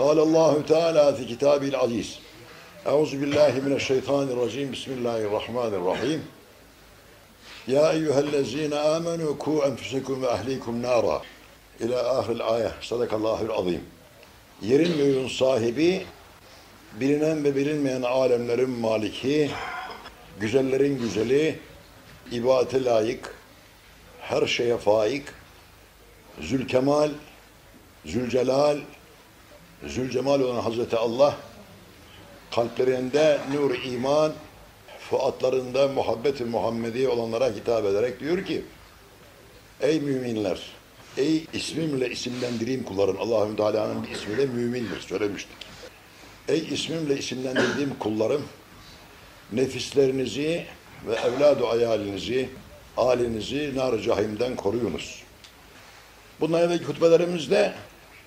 Allahu 0.00 0.66
Teala 0.66 1.14
fi 1.14 1.26
kitabil 1.26 1.78
aziz. 1.78 2.18
Euzu 2.86 3.20
billahi 3.20 3.60
mineşşeytanirracim. 3.60 4.72
Bismillahirrahmanirrahim. 4.72 6.22
Ya 7.66 7.92
eyyühellezine 7.92 8.78
amenu 8.78 9.38
ku 9.38 9.62
enfusekum 9.66 10.22
ve 10.22 10.26
ehlikum 10.26 10.82
nara. 10.82 11.22
İlâ 11.80 12.18
ahiril 12.18 12.48
ayah. 12.48 12.72
Sadakallahul 12.82 13.50
azim. 13.50 13.84
Yerin 14.62 14.98
ve 14.98 15.04
yurun 15.04 15.28
sahibi, 15.28 16.06
bilinen 17.00 17.44
ve 17.44 17.56
bilinmeyen 17.56 18.02
alemlerin 18.02 18.70
maliki, 18.70 19.50
güzellerin 20.40 20.98
güzeli, 20.98 21.58
ibadete 22.32 22.84
layık, 22.84 23.34
her 24.20 24.46
şeye 24.46 24.76
faik, 24.76 25.24
zülkemal, 26.40 27.10
zülcelal, 28.04 28.78
Zülcemal 29.86 30.40
olan 30.40 30.62
Hazreti 30.62 30.96
Allah, 30.96 31.36
kalplerinde 32.50 33.40
nur 33.54 33.74
iman, 33.84 34.32
fuatlarında 35.10 35.88
muhabbet-i 35.88 36.44
Muhammedi 36.44 37.08
olanlara 37.08 37.48
hitap 37.48 37.84
ederek 37.84 38.20
diyor 38.20 38.44
ki, 38.44 38.64
Ey 39.80 40.00
müminler, 40.00 40.60
ey 41.16 41.46
ismimle 41.52 42.10
isimlendireyim 42.10 42.82
kulların, 42.82 43.16
Allahü 43.16 43.56
Teala'nın 43.56 44.02
bir 44.02 44.08
ismi 44.08 44.36
de 44.36 44.46
mümindir, 44.46 45.00
söylemiştik. 45.00 45.56
Ey 46.48 46.68
ismimle 46.70 47.18
isimlendirdiğim 47.18 47.98
kullarım, 47.98 48.42
nefislerinizi 49.52 50.66
ve 51.06 51.14
evladu 51.14 51.68
ayalinizi, 51.68 52.48
alinizi 52.96 53.72
nar-ı 53.76 54.02
cahimden 54.02 54.56
koruyunuz. 54.56 55.22
Bundan 56.40 56.62
evvelki 56.62 56.84
hutbelerimizde 56.84 57.74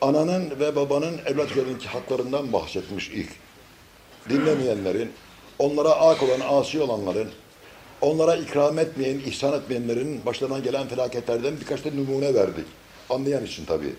ananın 0.04 0.60
ve 0.60 0.76
babanın 0.76 1.20
evlat 1.26 1.50
haklarından 1.86 2.54
bahsetmiş 2.54 3.10
ilk. 3.10 3.30
Dinlemeyenlerin, 4.30 5.12
onlara 5.60 5.90
ak 5.90 6.24
olan, 6.24 6.40
asi 6.40 6.82
olanların, 6.82 7.30
onlara 8.02 8.36
ikram 8.36 8.80
etmeyen, 8.80 9.20
ihsan 9.20 9.54
etmeyenlerin 9.54 10.26
başlarına 10.26 10.60
gelen 10.60 10.88
felaketlerden 10.88 11.60
birkaç 11.60 11.86
da 11.86 11.90
numune 11.92 12.34
verdik. 12.34 12.66
Anlayan 13.10 13.46
için 13.46 13.66
tabii. 13.66 13.96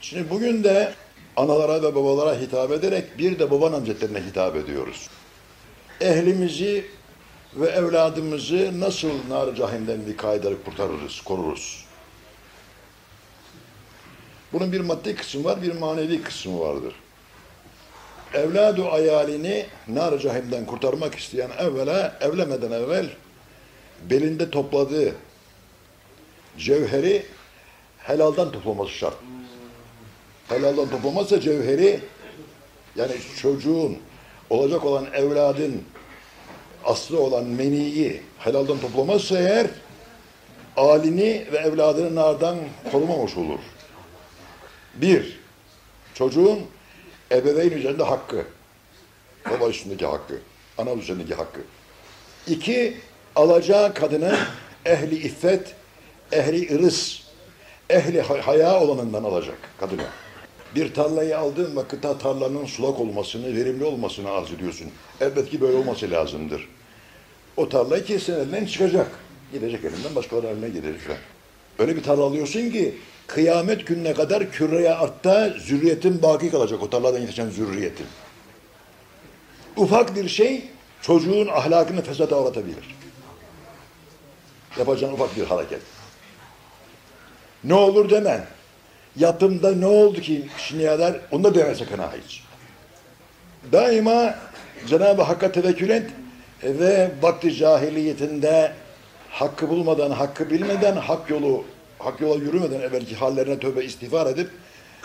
Şimdi 0.00 0.30
bugün 0.30 0.64
de 0.64 0.94
analara 1.36 1.82
ve 1.82 1.94
babalara 1.94 2.40
hitap 2.40 2.70
ederek 2.70 3.18
bir 3.18 3.38
de 3.38 3.50
baba 3.50 3.72
namzetlerine 3.72 4.20
hitap 4.20 4.56
ediyoruz. 4.56 5.08
Ehlimizi 6.00 6.84
ve 7.56 7.66
evladımızı 7.66 8.80
nasıl 8.80 9.10
nar 9.28 9.54
cahimden 9.54 10.06
vikayet 10.06 10.40
ederek 10.40 10.64
kurtarırız, 10.64 11.20
koruruz? 11.20 11.84
Bunun 14.54 14.72
bir 14.72 14.80
maddi 14.80 15.14
kısmı 15.14 15.44
var, 15.44 15.62
bir 15.62 15.72
manevi 15.72 16.22
kısmı 16.22 16.60
vardır. 16.60 16.94
Evladu 18.34 18.90
ayalini 18.90 19.66
nar 19.88 20.18
cahimden 20.18 20.66
kurtarmak 20.66 21.14
isteyen 21.14 21.50
evvela, 21.58 22.18
evlemeden 22.20 22.70
evvel 22.70 23.06
belinde 24.10 24.50
topladığı 24.50 25.14
cevheri 26.58 27.26
helaldan 27.98 28.52
toplaması 28.52 28.90
şart. 28.90 29.16
Helaldan 30.48 30.90
toplamazsa 30.90 31.40
cevheri 31.40 32.00
yani 32.96 33.12
çocuğun 33.42 33.98
olacak 34.50 34.84
olan 34.84 35.06
evladın 35.12 35.82
aslı 36.84 37.20
olan 37.20 37.44
meniyi 37.44 38.22
helaldan 38.38 38.78
toplamazsa 38.78 39.38
eğer 39.38 39.66
alini 40.76 41.46
ve 41.52 41.56
evladını 41.56 42.14
nardan 42.14 42.56
korumamış 42.92 43.36
olur. 43.36 43.58
Bir, 45.00 45.40
çocuğun 46.14 46.60
ebeveyn 47.32 47.70
üzerinde 47.70 48.02
hakkı. 48.02 48.44
Baba 49.50 49.68
üstündeki 49.68 50.06
hakkı. 50.06 50.40
Ana 50.78 50.92
üzerindeki 50.94 51.34
hakkı. 51.34 51.60
İki, 52.46 52.96
alacağı 53.36 53.94
kadının 53.94 54.36
ehli 54.84 55.16
iffet, 55.16 55.74
ehli 56.32 56.74
ırız, 56.74 57.22
ehli 57.90 58.20
haya 58.20 58.80
olanından 58.80 59.24
alacak 59.24 59.58
kadını. 59.80 60.06
Bir 60.74 60.94
tarlayı 60.94 61.38
aldığın 61.38 61.76
vakitte 61.76 62.18
tarlanın 62.18 62.64
sulak 62.64 63.00
olmasını, 63.00 63.56
verimli 63.56 63.84
olmasını 63.84 64.30
arz 64.30 64.52
ediyorsun. 64.52 64.90
Elbette 65.20 65.50
ki 65.50 65.60
böyle 65.60 65.76
olması 65.76 66.10
lazımdır. 66.10 66.68
O 67.56 67.68
tarlayı 67.68 68.04
kesin 68.04 68.34
elinden 68.34 68.66
çıkacak. 68.66 69.10
Gidecek 69.52 69.84
elinden 69.84 70.14
başkalarının 70.14 70.62
eline 70.62 70.68
gidecek. 70.68 71.00
Öyle 71.78 71.96
bir 71.96 72.02
tarla 72.02 72.22
alıyorsun 72.22 72.70
ki 72.70 72.94
kıyamet 73.26 73.86
gününe 73.86 74.14
kadar 74.14 74.50
küreye 74.50 74.94
artta 74.94 75.50
zürriyetin 75.58 76.22
baki 76.22 76.50
kalacak. 76.50 76.82
O 76.82 76.90
tarladan 76.90 77.20
yetişen 77.20 77.50
zürriyetin. 77.50 78.06
Ufak 79.76 80.16
bir 80.16 80.28
şey 80.28 80.64
çocuğun 81.02 81.48
ahlakını 81.48 82.02
fesata 82.02 82.40
uğratabilir. 82.40 82.96
Yapacağın 84.78 85.12
ufak 85.12 85.36
bir 85.36 85.46
hareket. 85.46 85.80
Ne 87.64 87.74
olur 87.74 88.10
demen. 88.10 88.44
Yaptığımda 89.16 89.74
ne 89.74 89.86
oldu 89.86 90.20
ki 90.20 90.48
şimdiye 90.58 90.88
kadar 90.88 91.16
onu 91.30 91.44
da 91.44 91.54
deme 91.54 91.74
sakın 91.74 92.00
hiç. 92.24 92.42
Daima 93.72 94.34
Cenab-ı 94.86 95.22
Hakk'a 95.22 95.52
tevekkül 95.52 95.90
et 95.90 96.10
ve 96.62 97.10
vakti 97.22 97.54
cahiliyetinde 97.56 98.72
hakkı 99.30 99.68
bulmadan, 99.68 100.10
hakkı 100.10 100.50
bilmeden, 100.50 100.96
hak 100.96 101.30
yolu 101.30 101.64
hak 102.04 102.20
yola 102.20 102.34
yürümeden 102.34 102.80
evvelki 102.80 103.16
hallerine 103.16 103.58
tövbe 103.58 103.84
istiğfar 103.84 104.26
edip 104.26 104.50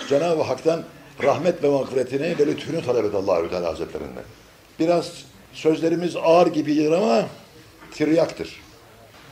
Cenab-ı 0.10 0.42
Hak'tan 0.42 0.84
rahmet 1.24 1.64
ve 1.64 1.70
mağfiretini 1.70 2.40
ve 2.40 2.48
lütfünü 2.48 2.82
talep 2.82 3.06
et 3.06 3.16
Allahü 3.16 3.50
Teala 3.50 3.68
Hazretlerinden. 3.68 4.24
Biraz 4.80 5.12
sözlerimiz 5.54 6.16
ağır 6.16 6.48
gibidir 6.48 6.92
ama 6.92 7.26
tiryaktır. 7.92 8.62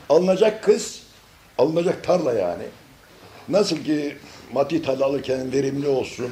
Alınacak 0.08 0.64
kız, 0.64 1.02
alınacak 1.58 2.04
tarla 2.04 2.32
yani. 2.32 2.62
Nasıl 3.48 3.76
ki 3.84 4.16
maddi 4.52 4.82
tarla 4.82 5.04
alırken 5.04 5.52
verimli 5.52 5.88
olsun, 5.88 6.30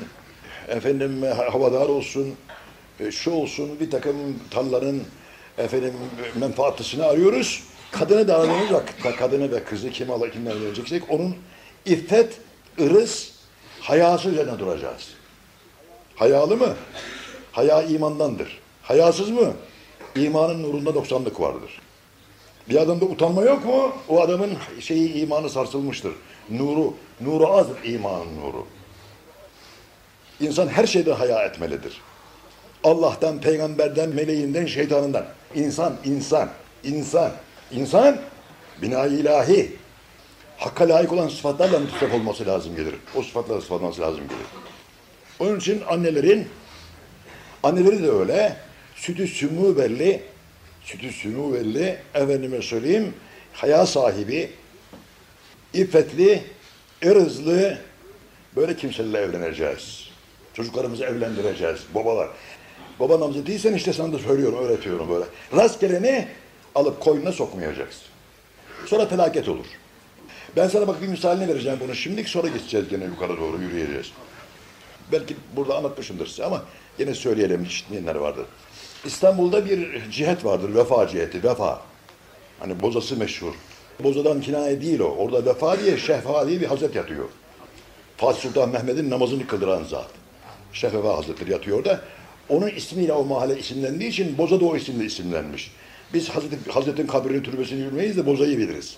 efendim 0.69 1.23
havadar 1.53 1.89
olsun, 1.89 2.35
e, 3.01 3.11
şu 3.11 3.31
olsun 3.31 3.81
bir 3.81 3.91
takım 3.91 4.17
tarlanın 4.51 5.03
efendim 5.59 5.93
menfaatlısını 6.41 7.07
arıyoruz. 7.07 7.63
Kadını 7.99 8.29
da 8.29 8.37
aradığımız 8.37 8.73
vakitte 8.73 9.17
kadını 9.17 9.53
ve 9.53 9.65
kızı 9.65 9.91
kim 9.91 10.11
alır 10.11 10.31
kimden 10.33 10.51
evleneceksek 10.51 11.03
onun 11.11 11.37
iffet, 11.87 12.39
ırız, 12.81 13.33
hayası 13.81 14.29
üzerine 14.29 14.59
duracağız. 14.59 15.09
Hayalı 16.17 16.57
mı? 16.57 16.75
Haya 17.53 17.83
imandandır. 17.83 18.59
Hayasız 18.83 19.31
mı? 19.31 19.53
İmanın 20.17 20.63
nurunda 20.63 20.95
doksanlık 20.95 21.41
vardır. 21.41 21.81
Bir 22.69 22.77
adamda 22.77 23.05
utanma 23.05 23.43
yok 23.43 23.65
mu? 23.65 23.93
O 24.09 24.21
adamın 24.21 24.51
şeyi 24.81 25.13
imanı 25.13 25.51
sarsılmıştır. 25.51 26.13
Nuru, 26.51 26.95
nuru 27.21 27.53
azdır 27.53 27.85
imanın 27.85 28.41
nuru. 28.41 28.67
İnsan 30.41 30.69
her 30.69 30.87
şeyden 30.87 31.15
haya 31.15 31.43
etmelidir. 31.45 32.01
Allah'tan, 32.85 33.41
peygamberden, 33.41 34.09
meleğinden, 34.09 34.67
şeytanından. 34.67 35.25
İnsan, 35.55 35.97
insan, 36.05 36.49
insan. 36.85 37.31
İnsan 37.71 38.21
bina 38.83 39.07
ilahi 39.07 39.73
hakka 40.59 40.89
layık 40.89 41.13
olan 41.13 41.29
sıfatlarla 41.29 41.79
mütesef 41.79 42.15
olması 42.15 42.47
lazım 42.47 42.77
gelir. 42.77 42.95
O 43.15 43.23
sıfatlarla 43.23 43.61
sıfatlanması 43.61 44.01
lazım 44.01 44.21
gelir. 44.29 44.47
Onun 45.39 45.59
için 45.59 45.83
annelerin 45.89 46.49
anneleri 47.63 48.03
de 48.03 48.11
öyle 48.11 48.57
sütü 48.97 49.29
sümü 49.29 49.77
belli 49.77 50.23
sütü 50.85 51.13
sümü 51.13 51.55
belli 51.55 51.99
efendime 52.15 52.63
söyleyeyim 52.63 53.15
haya 53.53 53.87
sahibi 53.87 54.51
iffetli 55.75 56.43
ırzlı 57.05 57.79
böyle 58.57 58.77
kimselerle 58.77 59.19
evleneceğiz. 59.19 60.11
Çocuklarımızı 60.55 61.05
evlendireceğiz. 61.05 61.81
Babalar. 61.95 62.29
Baba 63.01 63.21
namazı 63.21 63.47
değilsen 63.47 63.75
işte 63.75 63.93
sana 63.93 64.13
da 64.13 64.19
söylüyorum, 64.19 64.59
öğretiyorum 64.59 65.11
böyle. 65.11 65.25
Rastgeleni 65.57 66.29
alıp 66.77 67.01
koynuna 67.01 67.33
sokmayacaksın. 67.33 68.03
Sonra 68.87 69.07
felaket 69.07 69.49
olur. 69.49 69.67
Ben 70.57 70.69
sana 70.69 70.89
bak 70.89 71.03
bir 71.03 71.09
misalini 71.09 71.49
vereceğim 71.49 71.79
bunu 71.81 71.95
şimdilik 71.95 72.29
sonra 72.29 72.49
geçeceğiz 72.49 72.89
gene 72.89 73.05
yukarı 73.05 73.37
doğru 73.41 73.63
yürüyeceğiz. 73.63 74.13
Belki 75.13 75.37
burada 75.57 75.77
anlatmışımdır 75.77 76.27
size 76.27 76.45
ama 76.45 76.63
yine 76.99 77.15
söyleyelim 77.15 77.65
işitmeyenler 77.65 78.15
vardır. 78.15 78.47
İstanbul'da 79.05 79.67
bir 79.67 80.11
cihet 80.11 80.45
vardır, 80.45 80.75
vefa 80.75 81.09
ciheti, 81.09 81.45
vefa. 81.45 81.81
Hani 82.61 82.81
bozası 82.81 83.17
meşhur. 83.17 83.55
Bozadan 84.01 84.41
kinaye 84.41 84.83
değil 84.83 85.01
o. 85.01 85.05
Orada 85.05 85.45
vefa 85.47 85.81
diye, 85.81 85.99
şehfa 85.99 86.49
diye 86.49 86.61
bir 86.61 86.67
hazret 86.67 86.95
yatıyor. 86.95 87.29
Fatih 88.17 88.41
Sultan 88.41 88.69
Mehmet'in 88.69 89.11
namazını 89.11 89.47
kıldıran 89.47 89.85
zat. 89.85 90.09
Şehvefa 90.73 91.17
Hazretleri 91.17 91.53
yatıyor 91.53 91.85
da 91.85 92.01
onun 92.49 92.69
ismiyle 92.69 93.13
o 93.13 93.25
mahalle 93.25 93.59
isimlendiği 93.59 94.11
için 94.11 94.39
Boza 94.39 94.61
da 94.61 94.65
o 94.65 94.77
isimle 94.77 95.05
isimlenmiş. 95.05 95.73
Biz 96.15 96.29
Hazreti, 96.29 96.71
Hazretin 96.71 97.07
kabrinin 97.07 97.43
türbesini 97.43 97.81
yürümeyiz 97.81 98.17
de 98.17 98.27
Boza'yı 98.27 98.59
biliriz. 98.59 98.97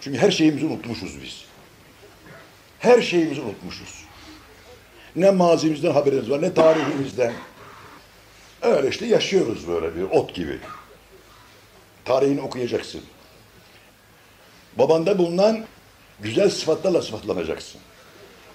Çünkü 0.00 0.18
her 0.18 0.30
şeyimizi 0.30 0.66
unutmuşuz 0.66 1.22
biz. 1.22 1.44
Her 2.78 3.02
şeyimizi 3.02 3.40
unutmuşuz. 3.40 4.04
Ne 5.16 5.30
mazimizden 5.30 5.92
haberiniz 5.92 6.30
var, 6.30 6.42
ne 6.42 6.54
tarihimizden. 6.54 7.32
Öyle 8.62 8.88
işte 8.88 9.06
yaşıyoruz 9.06 9.68
böyle 9.68 9.96
bir 9.96 10.02
ot 10.02 10.34
gibi. 10.34 10.58
Tarihini 12.04 12.40
okuyacaksın. 12.40 13.00
Babanda 14.78 15.18
bulunan 15.18 15.64
güzel 16.20 16.50
sıfatlarla 16.50 17.02
sıfatlanacaksın. 17.02 17.80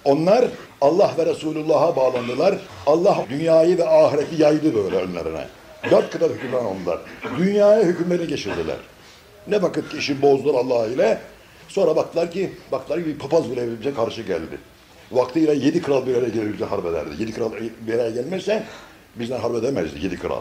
Onlar 0.04 0.44
Allah 0.80 1.14
ve 1.18 1.26
Resulullah'a 1.26 1.96
bağlandılar. 1.96 2.58
Allah 2.86 3.26
dünyayı 3.30 3.78
ve 3.78 3.88
ahireti 3.88 4.42
yaydı 4.42 4.74
böyle 4.74 4.96
önlerine. 4.96 5.48
Dört 5.90 6.10
kadar 6.10 6.30
hükümran 6.30 6.64
onlar. 6.64 7.00
Dünyaya 7.38 7.82
hükümlerini 7.82 8.26
geçirdiler. 8.26 8.76
Ne 9.48 9.62
vakit 9.62 9.88
ki 9.88 9.98
işi 9.98 10.22
bozdular 10.22 10.54
Allah 10.54 10.86
ile. 10.86 11.20
Sonra 11.68 11.96
baktılar 11.96 12.30
ki, 12.30 12.52
baktılar 12.72 13.00
ki 13.00 13.06
bir 13.06 13.18
papaz 13.18 13.50
bile 13.50 13.80
bize 13.80 13.94
karşı 13.94 14.22
geldi. 14.22 14.58
Vaktiyle 15.12 15.54
yedi 15.54 15.82
kral 15.82 16.06
bir 16.06 16.14
araya 16.14 16.28
gelir 16.28 16.52
bize 16.52 16.64
harp 16.64 16.86
ederdi. 16.86 17.10
Yedi 17.18 17.32
kral 17.32 17.52
bir 17.86 17.94
araya 17.94 18.10
gelmezse 18.10 18.62
bizden 19.16 19.40
harp 19.40 19.54
edemezdi 19.54 20.04
yedi 20.04 20.18
kral. 20.18 20.40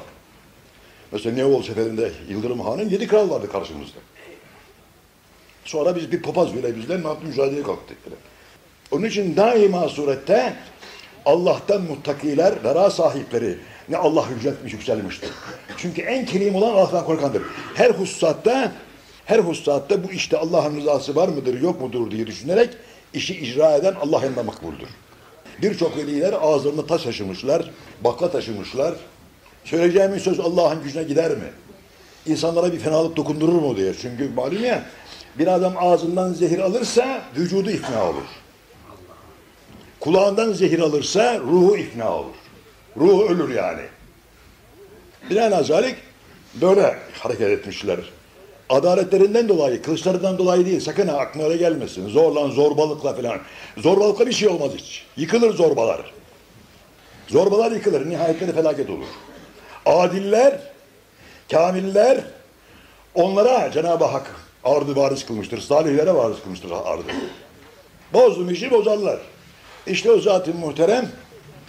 Mesela 1.12 1.36
Neoğul 1.36 1.64
seferinde 1.64 2.12
Yıldırım 2.30 2.60
Han'ın 2.60 2.90
yedi 2.90 3.08
kral 3.08 3.30
vardı 3.30 3.52
karşımızda. 3.52 4.00
Sonra 5.66 5.96
biz 5.96 6.12
bir 6.12 6.22
papaz 6.22 6.56
bile 6.56 6.76
bizden 6.76 7.04
ne 7.04 7.08
yaptı? 7.08 7.28
Mücadeleye 7.28 7.64
kalktık. 7.64 7.98
Onun 8.92 9.06
için 9.06 9.38
daima 9.38 9.90
surette 9.90 10.54
Allah'tan 11.26 11.82
muttakiler, 11.82 12.64
vera 12.64 12.90
sahipleri 12.90 13.58
ne 13.90 13.98
Allah 13.98 14.26
yüceltmiş, 14.36 14.74
yükselmiştir. 14.74 15.30
Çünkü 15.78 16.02
en 16.02 16.26
kerim 16.26 16.56
olan 16.56 16.74
Allah'tan 16.74 17.06
korkandır. 17.06 17.44
Her 17.76 17.90
hususatta, 17.90 18.72
her 19.26 19.40
hususatta 19.40 20.04
bu 20.04 20.12
işte 20.12 20.38
Allah'ın 20.38 20.78
rızası 20.78 21.16
var 21.16 21.28
mıdır, 21.28 21.62
yok 21.62 21.82
mudur 21.82 22.12
diye 22.12 22.28
düşünerek 22.28 22.70
işi 23.14 23.36
icra 23.36 23.76
eden 23.76 23.94
Allah 24.02 24.24
yanında 24.26 24.44
makbuldür. 24.44 24.90
Birçok 25.62 25.98
veliler 25.98 26.34
ağızlarında 26.34 26.86
taş 26.86 27.04
taşımışlar, 27.04 27.72
bakla 28.04 28.32
taşımışlar. 28.32 28.94
Söyleyeceğimiz 29.66 30.24
söz 30.24 30.40
Allah'ın 30.40 30.84
gücüne 30.84 31.04
gider 31.04 31.32
mi? 31.32 31.52
İnsanlara 32.26 32.74
bir 32.74 32.80
fenalık 32.80 33.18
dokundurur 33.18 33.62
mu 33.62 33.78
diye. 33.78 33.94
Çünkü 34.02 34.30
malum 34.36 34.64
ya, 34.64 34.84
bir 35.40 35.48
adam 35.48 35.74
ağzından 35.78 36.34
zehir 36.34 36.60
alırsa 36.60 37.22
vücudu 37.38 37.70
ifna 37.70 38.10
olur. 38.10 38.24
Kulağından 40.00 40.54
zehir 40.54 40.80
alırsa 40.80 41.40
ruhu 41.40 41.78
ifna 41.78 42.18
olur. 42.18 42.36
Ruhu 42.98 43.26
ölür 43.30 43.56
yani. 43.56 43.82
Binaenazalik 45.30 45.96
böyle 46.62 46.98
hareket 47.20 47.50
etmişler. 47.50 48.00
Adaletlerinden 48.70 49.50
dolayı, 49.50 49.82
kılıçlarından 49.82 50.38
dolayı 50.38 50.66
değil. 50.66 50.80
Sakın 50.80 51.08
ha 51.08 51.18
aklına 51.18 51.44
öyle 51.44 51.58
gelmesin. 51.58 52.10
Zorla, 52.10 52.48
zorbalıkla 52.48 53.14
falan. 53.14 53.40
Zorbalıkla 53.78 54.28
bir 54.28 54.34
şey 54.34 54.48
olmaz 54.50 54.72
hiç. 54.78 55.06
Yıkılır 55.18 55.54
zorbalar. 55.54 56.14
Zorbalar 57.28 57.72
yıkılır. 57.72 58.10
Nihayetleri 58.10 58.52
felaket 58.52 58.90
olur. 58.90 59.06
Adiller, 59.86 60.60
kamiller 61.52 62.18
onlara 63.16 63.72
Cenab-ı 63.72 64.06
Hak 64.06 64.36
ardı 64.64 64.96
varis 64.96 65.26
kılmıştır. 65.26 65.62
Salihlere 65.62 66.16
varis 66.16 66.38
kılmıştır 66.44 66.72
ardı. 66.72 67.04
Bozdum 68.14 68.50
işi 68.50 68.72
bozarlar. 68.72 69.20
İşte 69.88 70.12
o 70.12 70.20
zat-ı 70.20 70.54
muhterem 70.54 71.10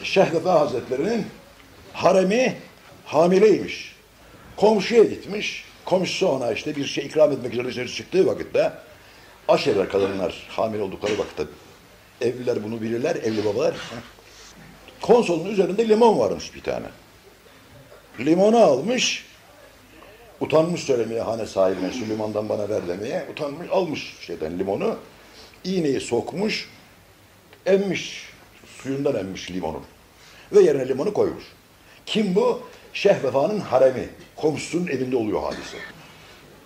Şehvefa 0.04 0.60
Hazretleri'nin 0.60 1.26
haremi 1.92 2.56
hamileymiş. 3.04 3.94
Komşuya 4.56 5.04
gitmiş. 5.04 5.64
Komşusu 5.84 6.28
ona 6.28 6.52
işte 6.52 6.76
bir 6.76 6.86
şey 6.86 7.06
ikram 7.06 7.32
etmek 7.32 7.52
üzere 7.52 7.66
dışarı 7.66 7.88
çıktığı 7.88 8.26
vakitte 8.26 8.72
aşever 9.48 9.88
kadınlar 9.88 10.46
hamile 10.48 10.82
oldukları 10.82 11.18
vakitte 11.18 11.44
evliler 12.20 12.64
bunu 12.64 12.80
bilirler, 12.80 13.16
evli 13.16 13.44
babalar. 13.44 13.74
Konsolun 15.00 15.50
üzerinde 15.50 15.88
limon 15.88 16.18
varmış 16.18 16.54
bir 16.54 16.62
tane. 16.62 16.86
Limonu 18.20 18.58
almış, 18.58 19.26
utanmış 20.40 20.82
söylemeye 20.82 21.20
hane 21.20 21.46
sahibine 21.46 21.92
şu 21.92 22.08
limondan 22.08 22.48
bana 22.48 22.68
ver 22.68 22.88
demeye, 22.88 23.26
utanmış 23.32 23.68
almış 23.70 24.16
şeyden 24.20 24.58
limonu, 24.58 24.96
iğneyi 25.64 26.00
sokmuş, 26.00 26.68
emmiş, 27.66 28.28
suyundan 28.82 29.16
emmiş 29.16 29.50
limonun. 29.50 29.84
Ve 30.54 30.60
yerine 30.60 30.88
limonu 30.88 31.12
koymuş. 31.14 31.44
Kim 32.06 32.34
bu? 32.34 32.60
Şeyh 32.92 33.24
Vefa'nın 33.24 33.60
haremi. 33.60 34.08
Komşusunun 34.36 34.86
evinde 34.86 35.16
oluyor 35.16 35.42
hadise. 35.42 35.76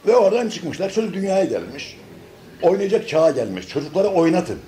Ve 0.06 0.16
oradan 0.16 0.48
çıkmışlar. 0.48 0.92
Çocuk 0.92 1.14
dünyaya 1.14 1.44
gelmiş. 1.44 1.96
Oynayacak 2.62 3.08
çağa 3.08 3.30
gelmiş. 3.30 3.68
Çocukları 3.68 4.08
oynatın. 4.08 4.58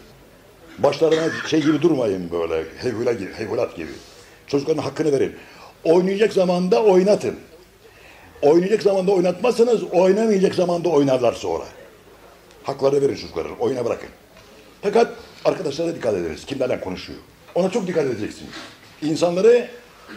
Başlarına 0.79 1.31
şey 1.47 1.63
gibi 1.63 1.83
durmayın 1.83 2.31
böyle. 2.31 2.65
Heyhula 2.79 3.13
gibi, 3.13 3.33
heyhulat 3.33 3.77
gibi. 3.77 3.91
Çocukların 4.47 4.83
hakkını 4.83 5.13
verin. 5.13 5.37
Oynayacak 5.85 6.33
zamanda 6.33 6.83
oynatın. 6.83 7.37
Oynayacak 8.43 8.83
zamanda 8.83 9.13
oynatmazsanız 9.13 9.83
oynamayacak 9.83 10.55
zamanda 10.55 10.89
oynarlar 10.89 11.33
sonra. 11.33 11.65
Hakları 12.63 13.03
verin 13.03 13.15
çocukların. 13.15 13.59
Oyuna 13.59 13.85
bırakın. 13.85 14.09
Fakat 14.83 15.13
arkadaşlara 15.45 15.95
dikkat 15.95 16.15
ederiz. 16.15 16.47
Kimlerle 16.47 16.81
konuşuyor. 16.81 17.19
Ona 17.55 17.71
çok 17.71 17.87
dikkat 17.87 18.05
edeceksiniz. 18.05 18.53
İnsanları 19.03 19.69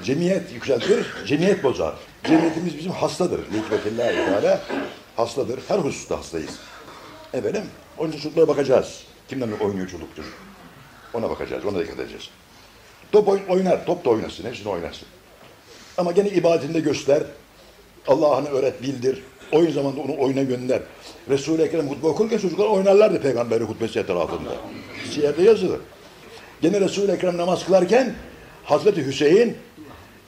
cemiyet 0.04 0.52
yükseltir, 0.54 1.06
cemiyet 1.28 1.64
bozar. 1.64 1.94
Cemiyetimiz 2.28 2.78
bizim 2.78 2.92
hastadır. 2.92 3.40
Hikmetillahi 3.40 4.16
Teala 4.16 4.62
hastadır. 5.16 5.60
Her 5.68 5.78
hususta 5.80 6.18
hastayız. 6.18 6.60
Efendim, 7.34 7.64
onun 7.98 8.10
için 8.10 8.20
çocuklara 8.22 8.48
bakacağız. 8.48 9.04
Kimlerle 9.28 9.56
oynuyor 9.56 9.88
çocuk 9.88 10.16
çocuk. 10.16 10.34
Ona 11.14 11.30
bakacağız, 11.30 11.66
ona 11.66 11.80
dikkat 11.80 12.00
edeceğiz. 12.00 12.30
Top 13.12 13.28
oyn- 13.28 13.48
oynar, 13.50 13.86
top 13.86 14.06
da 14.06 14.10
oynasın, 14.10 14.44
hepsini 14.44 14.70
oynasın. 14.70 15.08
Ama 15.98 16.12
gene 16.12 16.30
ibadetinde 16.30 16.80
göster. 16.80 17.24
Allah'ını 18.08 18.50
öğret, 18.50 18.82
bildir. 18.84 19.24
Oyun 19.52 19.72
zamanında 19.72 20.02
onu 20.02 20.20
oyuna 20.20 20.44
gönder. 20.44 20.82
Resul-i 21.30 21.62
Ekrem 21.62 21.90
hutbe 21.90 22.08
okurken 22.08 22.38
çocuklar 22.38 22.66
oynarlardı 22.66 23.22
peygamberin 23.22 23.66
hutbesi 23.66 24.00
etrafında. 24.00 24.50
Siyerde 25.14 25.44
yazılı. 25.44 25.80
Gene 26.62 26.82
Resul-i 26.82 27.12
Ekrem 27.12 27.38
namaz 27.38 27.66
kılarken 27.66 28.16
Hazreti 28.66 29.06
Hüseyin 29.06 29.58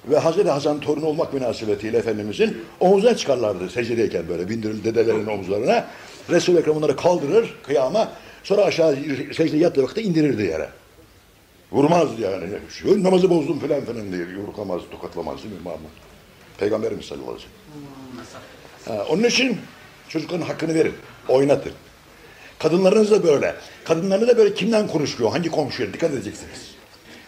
ve 0.09 0.17
Hazreti 0.17 0.49
Hasan 0.49 0.79
torunu 0.79 1.05
olmak 1.05 1.33
münasebetiyle 1.33 1.97
Efendimizin 1.97 2.57
omuzuna 2.79 3.17
çıkarlardı 3.17 3.69
secdedeyken 3.69 4.27
böyle 4.29 4.49
bindirir 4.49 4.83
dedelerin 4.83 5.27
omuzlarına. 5.27 5.85
Resul-i 6.29 6.57
Ekrem 6.57 6.77
onları 6.77 6.95
kaldırır 6.95 7.53
kıyama 7.63 8.11
sonra 8.43 8.63
aşağı 8.63 8.97
secde 9.33 9.57
yattığı 9.57 9.83
vakitte 9.83 10.03
indirirdi 10.03 10.43
yere. 10.43 10.69
Vurmaz 11.71 12.19
yani. 12.19 12.45
Şu 12.69 13.03
namazı 13.03 13.29
bozdum 13.29 13.59
falan 13.59 13.85
filan 13.85 14.11
diye 14.11 14.21
yumruklamaz, 14.21 14.81
tokatlamaz 14.91 15.43
değil 15.43 15.55
mi 15.55 15.61
Mahmut? 15.63 15.91
Peygamberimiz 16.57 17.05
sallallahu 17.05 17.31
aleyhi 17.31 17.47
ve 18.17 18.23
sellem. 18.85 19.05
Onun 19.09 19.23
için 19.23 19.57
çocukların 20.09 20.45
hakkını 20.45 20.75
verin, 20.75 20.93
oynatın. 21.27 21.71
Kadınlarınız 22.59 23.11
da 23.11 23.23
böyle. 23.23 23.55
Kadınlarını 23.85 24.27
da 24.27 24.37
böyle 24.37 24.53
kimden 24.53 24.87
konuşuyor, 24.87 25.31
hangi 25.31 25.51
komşuya 25.51 25.93
dikkat 25.93 26.11
edeceksiniz. 26.11 26.75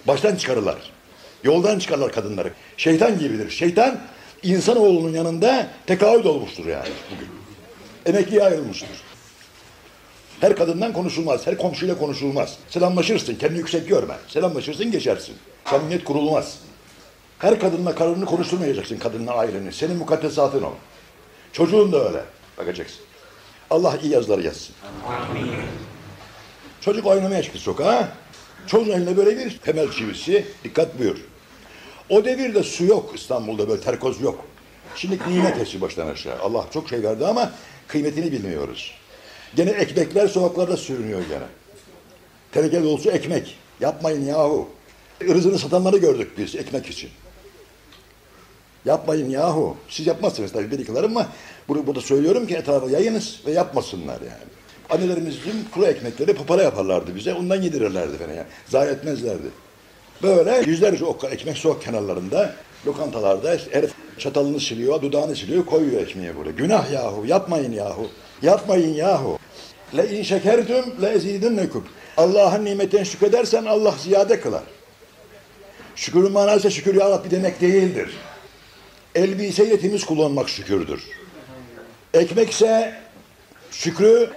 Baştan 0.08 0.36
çıkarırlar. 0.36 0.97
Yoldan 1.44 1.80
çıkarlar 1.80 2.12
kadınları. 2.12 2.54
Şeytan 2.78 3.20
gibidir. 3.20 3.50
Şeytan 3.50 4.00
insanoğlunun 4.44 5.14
yanında 5.14 5.68
tekahüt 5.88 6.26
olmuştur 6.26 6.66
yani 6.66 6.90
bugün. 7.16 7.28
Emekliye 8.06 8.44
ayrılmıştır. 8.44 8.90
Her 10.42 10.56
kadından 10.56 10.94
konuşulmaz, 10.94 11.48
her 11.48 11.58
komşuyla 11.58 11.98
konuşulmaz. 11.98 12.58
Selamlaşırsın, 12.70 13.36
kendini 13.36 13.58
yüksek 13.58 13.88
görme. 13.88 14.14
Selamlaşırsın, 14.28 14.92
geçersin. 14.92 15.36
Samimiyet 15.66 16.04
kurulmaz. 16.04 16.60
Her 17.40 17.60
kadınla 17.60 17.96
karını 17.96 18.26
konuşturmayacaksın, 18.26 18.98
kadınla 18.98 19.34
aileni. 19.34 19.74
Senin 19.74 19.98
mukaddesatın 19.98 20.64
o. 20.64 20.74
Çocuğun 21.54 21.92
da 21.92 22.08
öyle. 22.08 22.22
Bakacaksın. 22.58 23.00
Allah 23.70 23.98
iyi 24.04 24.14
yazıları 24.14 24.42
yazsın. 24.42 24.76
Çocuk 26.82 27.06
oynamaya 27.06 27.44
çıktı 27.44 27.60
sokağa. 27.60 28.10
Çocuğun 28.68 28.92
eline 28.92 29.18
böyle 29.18 29.38
bir 29.38 29.58
temel 29.58 29.92
çivisi. 29.92 30.46
Dikkat 30.64 31.00
buyur. 31.00 31.18
O 32.10 32.26
devirde 32.26 32.64
su 32.64 32.86
yok 32.86 33.12
İstanbul'da 33.16 33.70
böyle 33.70 33.82
terkoz 33.82 34.22
yok. 34.22 34.46
Şimdi 34.96 35.20
nimet 35.30 35.58
hepsi 35.58 35.82
baştan 35.82 36.08
aşağı. 36.08 36.40
Allah 36.40 36.66
çok 36.74 36.90
şey 36.90 37.04
verdi 37.04 37.26
ama 37.26 37.52
kıymetini 37.88 38.32
bilmiyoruz. 38.32 38.94
Gene 39.56 39.70
ekmekler 39.70 40.28
sokaklarda 40.28 40.78
sürünüyor 40.78 41.22
gene. 41.30 41.48
Teneke 42.52 42.84
dolusu 42.84 43.12
ekmek. 43.12 43.56
Yapmayın 43.80 44.26
yahu. 44.26 44.70
Irzını 45.22 45.60
satanları 45.60 45.98
gördük 45.98 46.32
biz 46.38 46.56
ekmek 46.56 46.90
için. 46.90 47.10
Yapmayın 48.86 49.30
yahu. 49.30 49.78
Siz 49.90 50.08
yapmazsınız 50.08 50.52
tabii 50.52 50.76
yıkılar 50.76 51.04
ama 51.04 51.28
bunu 51.68 51.88
burada 51.88 52.02
söylüyorum 52.02 52.48
ki 52.48 52.56
etrafa 52.56 52.90
yayınız 52.90 53.42
ve 53.46 53.52
yapmasınlar 53.52 54.22
yani. 54.22 54.52
Annelerimizin 54.90 55.68
kuru 55.74 55.86
ekmekleri 55.86 56.34
papara 56.34 56.64
yaparlardı 56.64 57.16
bize. 57.16 57.34
Ondan 57.34 57.62
yedirirlerdi 57.62 58.18
falan 58.18 58.34
yani. 58.34 58.48
Zayi 58.66 58.92
etmezlerdi. 58.92 59.48
Böyle 60.24 60.64
yüzlerce 60.66 61.06
okka 61.06 61.28
ekmek 61.28 61.58
sokak 61.58 61.82
kenarlarında, 61.82 62.56
lokantalarda 62.88 63.56
işte 63.56 63.76
herif 63.76 63.92
çatalını 64.18 64.60
siliyor, 64.60 65.02
dudağını 65.02 65.36
siliyor, 65.36 65.66
koyuyor 65.66 66.02
ekmeğe 66.02 66.38
böyle. 66.38 66.52
Günah 66.52 66.92
yahu, 66.92 67.26
yapmayın 67.26 67.72
yahu. 67.72 68.08
Yapmayın 68.42 68.94
yahu. 68.94 69.40
Le 69.98 70.10
in 70.10 70.24
şekertüm 70.24 70.86
le 71.02 71.10
ezidinnekum. 71.10 71.86
Allah'ın 72.18 72.66
nimetine 72.66 73.06
şükredersen 73.06 73.66
Allah 73.66 73.94
ziyade 74.04 74.40
kılar. 74.40 74.64
Şükürün 75.96 76.32
manası 76.32 76.72
şükür 76.72 76.96
ya 76.96 77.10
Rabbi 77.10 77.32
demek 77.32 77.62
değildir. 77.62 78.10
Elbiseyi 79.16 79.80
temiz 79.80 80.06
kullanmak 80.06 80.50
şükürdür. 80.50 81.04
Ekmekse 82.14 82.94
şükrü 83.72 84.30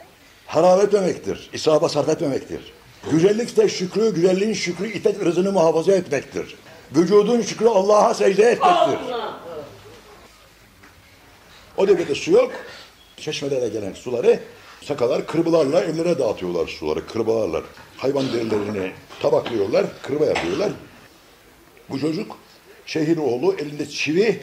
harap 0.51 0.85
etmemektir. 0.85 1.51
İsaba 1.53 1.89
sarf 1.89 2.09
etmemektir. 2.09 2.73
Güzellik 3.11 3.57
de 3.57 3.69
şükrü, 3.69 4.15
güzelliğin 4.15 4.53
şükrü 4.53 4.93
iffet 4.93 5.23
ırzını 5.23 5.53
muhafaza 5.53 5.93
etmektir. 5.93 6.55
Vücudun 6.97 7.43
şükrü 7.43 7.67
Allah'a 7.67 8.15
secde 8.15 8.43
etmektir. 8.43 8.99
O 11.77 11.89
devrede 11.89 12.15
su 12.15 12.33
yok. 12.33 12.53
Çeşmelere 13.17 13.69
gelen 13.69 13.93
suları 13.93 14.41
sakalar 14.85 15.27
kırbalarla 15.27 15.81
evlere 15.85 16.19
dağıtıyorlar 16.19 16.69
suları, 16.69 17.07
kırbalarlar. 17.07 17.63
Hayvan 17.97 18.33
derilerini 18.33 18.93
tabaklıyorlar, 19.23 19.87
kırba 20.03 20.25
yapıyorlar. 20.25 20.71
Bu 21.91 22.01
çocuk 22.01 22.37
şeyhin 22.87 23.17
oğlu 23.17 23.55
elinde 23.55 23.89
çivi 23.89 24.41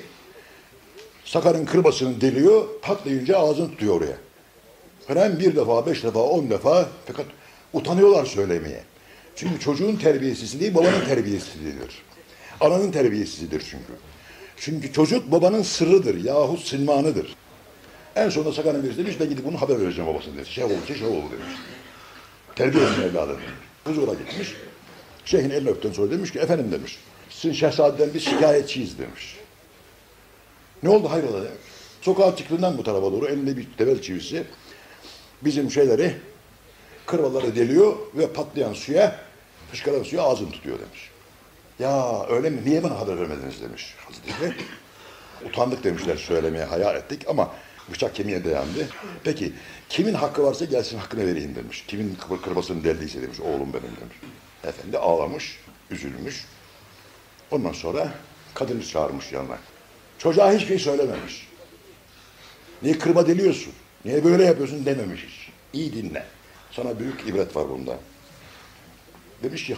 sakarın 1.26 1.66
kırbasını 1.66 2.22
deliyor, 2.22 2.66
patlayınca 2.82 3.38
ağzını 3.38 3.72
tutuyor 3.72 4.02
oraya. 4.02 4.27
Hem 5.08 5.40
bir 5.40 5.56
defa, 5.56 5.86
beş 5.86 6.04
defa, 6.04 6.20
on 6.20 6.50
defa 6.50 6.90
fakat 7.06 7.26
utanıyorlar 7.74 8.26
söylemeye. 8.26 8.84
Çünkü 9.36 9.60
çocuğun 9.60 9.96
terbiyesizliği 9.96 10.62
değil, 10.62 10.76
babanın 10.76 11.06
terbiyesizliğidir. 11.06 12.02
Ananın 12.62 12.92
terbiyesizliğidir 12.92 13.60
çünkü. 13.60 13.94
Çünkü 14.58 14.94
çocuk 14.94 15.32
babanın 15.32 15.64
sırrıdır 15.64 16.24
yahut 16.24 16.60
silmanıdır. 16.60 17.36
En 18.16 18.30
sonunda 18.30 18.54
sakanın 18.54 18.84
birisi 18.84 18.98
demiş, 18.98 19.16
ben 19.20 19.30
gidip 19.30 19.46
bunu 19.46 19.62
haber 19.62 19.82
vereceğim 19.82 20.10
babasına 20.10 20.36
demiş. 20.36 20.50
Şey 20.50 20.64
oldu 20.64 20.74
şey 20.98 21.08
oldu 21.08 21.26
demiş. 21.32 21.60
Terbiye 22.56 22.84
etsin 22.84 23.02
evladım. 23.02 23.38
Huzura 23.84 24.14
gitmiş. 24.14 24.54
Şeyhin 25.26 25.50
elini 25.50 25.70
öpten 25.70 25.92
sonra 25.92 26.12
demiş 26.12 26.32
ki, 26.32 26.40
efendim 26.40 26.72
demiş, 26.72 27.00
sizin 27.30 27.54
şehzadeden 27.54 28.14
biz 28.14 28.24
şikayetçiyiz 28.24 29.00
demiş. 29.00 29.38
Ne 30.84 30.90
oldu 30.90 31.10
hayrola. 31.10 31.44
Sokağa 32.02 32.36
çıktığından 32.36 32.78
bu 32.78 32.84
tarafa 32.84 33.12
doğru 33.12 33.28
elinde 33.28 33.58
bir 33.58 33.68
devel 33.80 34.02
çivisi 34.02 34.44
bizim 35.42 35.72
şeyleri 35.72 36.16
kırbaları 37.06 37.56
deliyor 37.56 37.96
ve 38.16 38.34
patlayan 38.34 38.74
suya 38.74 39.20
fışkıran 39.72 40.04
suya 40.04 40.22
ağzını 40.24 40.52
tutuyor 40.52 40.80
demiş. 40.80 41.10
Ya 41.80 42.26
öyle 42.30 42.50
mi? 42.50 42.62
Niye 42.66 42.84
bana 42.84 43.00
haber 43.00 43.20
vermediniz 43.20 43.62
demiş 43.62 43.96
Hazreti. 44.06 44.56
Utandık 45.46 45.84
demişler 45.84 46.16
söylemeye 46.18 46.64
hayal 46.66 46.96
ettik 46.96 47.22
ama 47.28 47.52
bıçak 47.92 48.16
kemiğe 48.16 48.46
dayandı. 48.46 48.88
Peki 49.24 49.54
kimin 49.90 50.14
hakkı 50.14 50.44
varsa 50.44 50.66
gelsin 50.66 50.98
hakkını 50.98 51.28
vereyim 51.28 51.56
demiş. 51.56 51.86
Kimin 51.88 52.16
kır- 52.30 52.42
kırbasını 52.42 52.84
deldiyse 52.84 53.22
demiş 53.22 53.40
oğlum 53.40 53.74
benim 53.74 53.84
demiş. 54.02 54.18
Efendi 54.64 54.98
ağlamış, 54.98 55.60
üzülmüş. 55.92 56.46
Ondan 57.52 57.72
sonra 57.74 58.12
kadını 58.54 58.84
çağırmış 58.86 59.32
yanına. 59.32 59.58
Çocuğa 60.18 60.52
hiçbir 60.52 60.68
şey 60.68 60.80
söylememiş. 60.80 61.48
Niye 62.82 62.98
kırma 63.00 63.28
deliyorsun? 63.28 63.74
Niye 64.06 64.24
böyle 64.24 64.46
yapıyorsun 64.46 64.86
dememiş 64.86 65.24
hiç. 65.28 65.50
İyi 65.74 65.94
dinle. 65.94 66.26
Sana 66.72 67.00
büyük 67.00 67.22
ibret 67.28 67.56
var 67.56 67.70
bunda. 67.70 67.98
Demiş 69.44 69.66
ki 69.66 69.78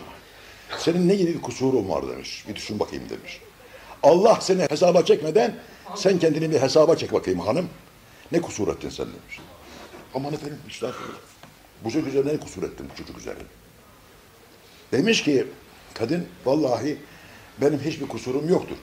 senin 0.78 1.08
ne 1.08 1.16
gibi 1.16 1.34
bir 1.34 1.42
kusurun 1.42 1.90
var 1.90 2.08
demiş. 2.08 2.46
Bir 2.50 2.56
düşün 2.56 2.80
bakayım 2.80 3.10
demiş. 3.10 3.42
Allah 4.04 4.42
seni 4.42 4.62
hesaba 4.70 5.06
çekmeden 5.06 5.56
sen 5.96 6.20
kendini 6.20 6.52
bir 6.52 6.62
hesaba 6.62 6.96
çek 6.96 7.14
bakayım 7.14 7.40
hanım. 7.40 7.70
Ne 8.32 8.42
kusur 8.42 8.68
ettin 8.68 8.90
sen 8.90 9.06
demiş. 9.06 9.40
Aman 10.16 10.34
efendim 10.34 10.58
estağfurullah. 10.70 11.18
Bu 11.84 11.92
çocuk 11.92 12.08
üzerine 12.08 12.34
ne 12.34 12.40
kusur 12.40 12.64
ettin 12.64 12.88
bu 12.94 12.98
çocuk 12.98 13.18
üzerine? 13.18 13.44
Demiş 14.92 15.24
ki 15.24 15.48
kadın 15.94 16.28
vallahi 16.46 16.98
benim 17.62 17.80
hiçbir 17.80 18.08
kusurum 18.08 18.50
yoktur. 18.50 18.78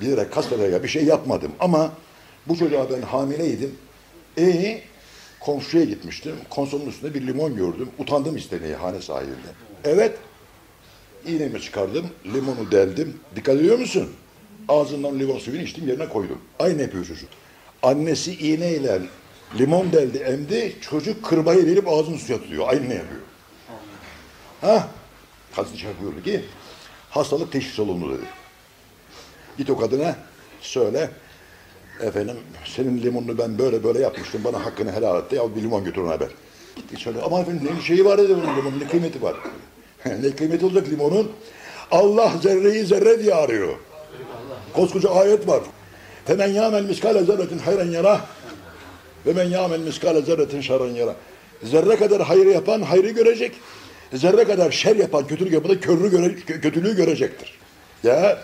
Bilerek 0.00 0.32
kastederek 0.32 0.82
bir 0.82 0.88
şey 0.88 1.04
yapmadım 1.04 1.52
ama 1.60 1.92
bu 2.46 2.58
çocuğa 2.58 2.90
ben 2.90 3.02
hamileydim. 3.02 3.74
E 4.38 4.82
komşuya 5.40 5.84
gitmiştim. 5.84 6.36
Konsolun 6.50 6.86
üstünde 6.86 7.14
bir 7.14 7.26
limon 7.26 7.56
gördüm. 7.56 7.88
Utandım 7.98 8.36
istemeye 8.36 8.76
hane 8.76 9.00
sahibinde. 9.00 9.48
Evet 9.84 10.18
İğnemi 11.26 11.60
çıkardım, 11.60 12.06
limonu 12.24 12.70
deldim. 12.70 13.20
Dikkat 13.36 13.56
ediyor 13.56 13.78
musun? 13.78 14.12
Ağzından 14.68 15.18
limon 15.18 15.38
suyunu 15.38 15.62
içtim, 15.62 15.88
yerine 15.88 16.08
koydum. 16.08 16.38
Aynı 16.58 16.82
yapıyor 16.82 17.04
çocuk. 17.04 17.28
Annesi 17.82 18.34
iğneyle 18.34 19.00
limon 19.58 19.92
deldi, 19.92 20.18
emdi. 20.18 20.76
Çocuk 20.80 21.24
kırbayı 21.24 21.66
verip 21.66 21.88
ağzını 21.88 22.18
suya 22.18 22.38
tutuyor. 22.38 22.68
Aynı 22.68 22.82
yapıyor? 22.82 23.20
Ha? 24.60 24.88
Kadın 25.56 25.76
çarpıyordu 25.76 26.22
ki 26.22 26.44
hastalık 27.10 27.52
teşhis 27.52 27.78
olundu 27.78 28.18
dedi. 28.18 28.26
Git 29.58 29.70
o 29.70 29.78
kadına 29.78 30.16
söyle 30.60 31.10
efendim 32.00 32.36
senin 32.64 33.02
limonunu 33.02 33.38
ben 33.38 33.58
böyle 33.58 33.84
böyle 33.84 34.00
yapmıştım 34.00 34.40
bana 34.44 34.64
hakkını 34.64 34.92
helal 34.92 35.22
etti 35.22 35.36
ya 35.36 35.56
bir 35.56 35.62
limon 35.62 35.84
götürün 35.84 36.06
haber. 36.06 36.28
Gitti 36.76 36.96
söyle 36.96 37.22
ama 37.22 37.40
efendim 37.40 37.68
ne 37.76 37.82
şeyi 37.82 38.04
var 38.04 38.18
dedi 38.18 38.36
bunun 38.36 38.56
limonun 38.56 38.80
ne 38.80 38.88
kıymeti 38.88 39.22
var. 39.22 39.34
ne 40.06 40.30
kıymeti 40.36 40.66
olacak 40.66 40.88
limonun? 40.88 41.32
Allah 41.90 42.32
zerreyi 42.42 42.84
zerre 42.84 43.18
diye 43.18 43.34
arıyor. 43.34 43.76
Koskoca 44.72 45.10
ayet 45.10 45.48
var. 45.48 45.60
Femen 46.24 46.48
yâmel 46.48 46.84
miskale 46.84 47.24
zerretin 47.24 47.58
hayran 47.58 47.90
yara 47.90 48.20
ve 49.26 49.32
men 49.32 49.44
yâmel 49.44 49.80
miskale 49.80 50.22
zerretin 50.22 50.60
şerran 50.60 50.88
yara. 50.90 51.14
Zerre 51.62 51.96
kadar 51.96 52.22
hayır 52.22 52.46
yapan 52.46 52.82
hayrı 52.82 53.10
görecek. 53.10 53.52
Zerre 54.12 54.44
kadar 54.44 54.70
şer 54.70 54.96
yapan 54.96 55.26
kötülük 55.26 55.52
yapan 55.52 55.70
da 55.70 55.80
körlüğü 55.80 56.10
göre, 56.10 56.26
kö- 56.26 56.60
kötülüğü 56.60 56.96
görecektir. 56.96 57.58
Ya 58.02 58.38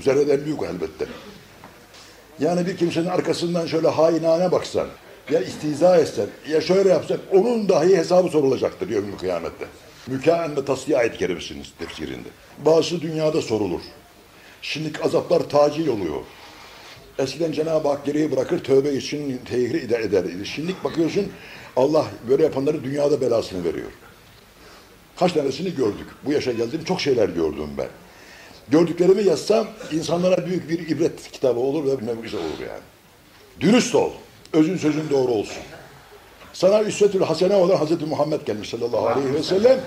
zerreden 0.00 0.44
büyük 0.44 0.62
elbette. 0.62 1.06
Yani 2.42 2.66
bir 2.66 2.76
kimsenin 2.76 3.06
arkasından 3.06 3.66
şöyle 3.66 3.88
hainane 3.88 4.52
baksan, 4.52 4.86
ya 5.30 5.40
istiza 5.40 5.96
etsen, 5.96 6.26
ya 6.50 6.60
şöyle 6.60 6.88
yapsan, 6.88 7.18
onun 7.32 7.68
dahi 7.68 7.96
hesabı 7.96 8.28
sorulacaktır 8.28 8.90
yevmül 8.90 9.18
kıyamette. 9.18 9.66
Mükaen 10.06 10.56
ve 10.56 10.64
tasdiye 10.64 10.98
ayet 10.98 11.16
kerimesiniz 11.16 11.72
tefsirinde. 11.78 12.28
Bazı 12.64 13.00
dünyada 13.00 13.42
sorulur. 13.42 13.80
Şimdilik 14.62 15.04
azaplar 15.04 15.40
tacil 15.40 15.88
oluyor. 15.88 16.20
Eskiden 17.18 17.52
Cenab-ı 17.52 17.88
Hak 17.88 18.04
geriye 18.06 18.32
bırakır, 18.32 18.64
tövbe 18.64 18.92
için 18.92 19.40
tehir 19.44 19.82
eder, 19.82 20.00
eder. 20.00 20.24
Şimdilik 20.44 20.84
bakıyorsun, 20.84 21.26
Allah 21.76 22.06
böyle 22.28 22.42
yapanları 22.42 22.84
dünyada 22.84 23.20
belasını 23.20 23.64
veriyor. 23.64 23.90
Kaç 25.18 25.32
tanesini 25.32 25.74
gördük. 25.74 26.06
Bu 26.24 26.32
yaşa 26.32 26.52
geldim, 26.52 26.84
çok 26.84 27.00
şeyler 27.00 27.28
gördüm 27.28 27.70
ben. 27.78 27.88
Gördüklerimi 28.68 29.22
yazsam 29.22 29.66
insanlara 29.92 30.46
büyük 30.46 30.68
bir 30.68 30.88
ibret 30.88 31.30
kitabı 31.32 31.60
olur 31.60 31.86
ve 31.86 32.00
bilmem 32.00 32.22
güzel 32.22 32.40
olur 32.40 32.68
yani. 32.68 32.82
Dürüst 33.60 33.94
ol. 33.94 34.10
Özün 34.52 34.76
sözün 34.76 35.10
doğru 35.10 35.32
olsun. 35.32 35.62
Sana 36.52 36.82
üsvetül 36.82 37.20
hasene 37.20 37.54
olan 37.56 37.76
Hazreti 37.76 38.06
Muhammed 38.06 38.40
gelmiş 38.46 38.68
sallallahu 38.68 39.06
aleyhi 39.06 39.34
ve 39.34 39.42
sellem. 39.42 39.80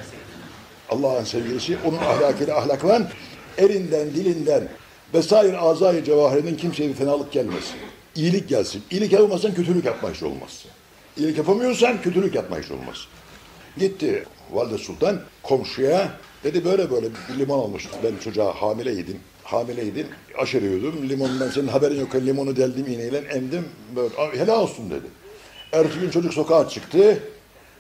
Allah'ın 0.90 1.24
sevgilisi 1.24 1.78
onun 1.86 1.98
ahlakıyla 1.98 2.58
ahlaklan 2.58 3.08
elinden, 3.58 4.10
dilinden 4.14 4.70
vesaire 5.14 5.58
azayı 5.58 6.04
cevahirinden 6.04 6.58
kimseye 6.58 6.90
bir 6.90 6.94
fenalık 6.94 7.32
gelmesin. 7.32 7.76
İyilik 8.16 8.50
gelsin. 8.50 8.84
İyilik 8.92 9.12
yapamazsan 9.12 9.54
kötülük 9.54 9.86
yapma 9.86 10.12
işi 10.12 10.26
olmaz. 10.26 10.66
İyilik 11.18 11.38
yapamıyorsan 11.38 12.02
kötülük 12.02 12.36
yapma 12.36 12.60
işi 12.60 12.74
olmaz. 12.74 12.98
Gitti 13.78 14.26
Valide 14.52 14.78
Sultan 14.78 15.22
komşuya 15.44 16.12
dedi 16.44 16.66
böyle 16.66 16.92
böyle 16.92 17.08
bir 17.10 17.40
limon 17.40 17.60
almış. 17.60 17.88
Ben 18.04 18.12
çocuğa 18.24 18.62
hamileydim. 18.62 19.20
Hamileydim. 19.44 20.08
Aşırıyordum. 20.38 21.10
Limondan 21.10 21.50
senin 21.50 21.68
haberin 21.68 22.00
yok. 22.00 22.16
Limonu 22.16 22.56
deldim 22.56 22.88
iğneyle 22.88 23.18
emdim. 23.18 23.66
Böyle, 23.96 24.16
"Aa, 24.18 24.34
helal 24.34 24.62
olsun 24.62 24.90
dedi. 24.90 25.06
Ertesi 25.72 26.00
gün 26.00 26.10
çocuk 26.10 26.34
sokağa 26.34 26.70
çıktı. 26.70 27.20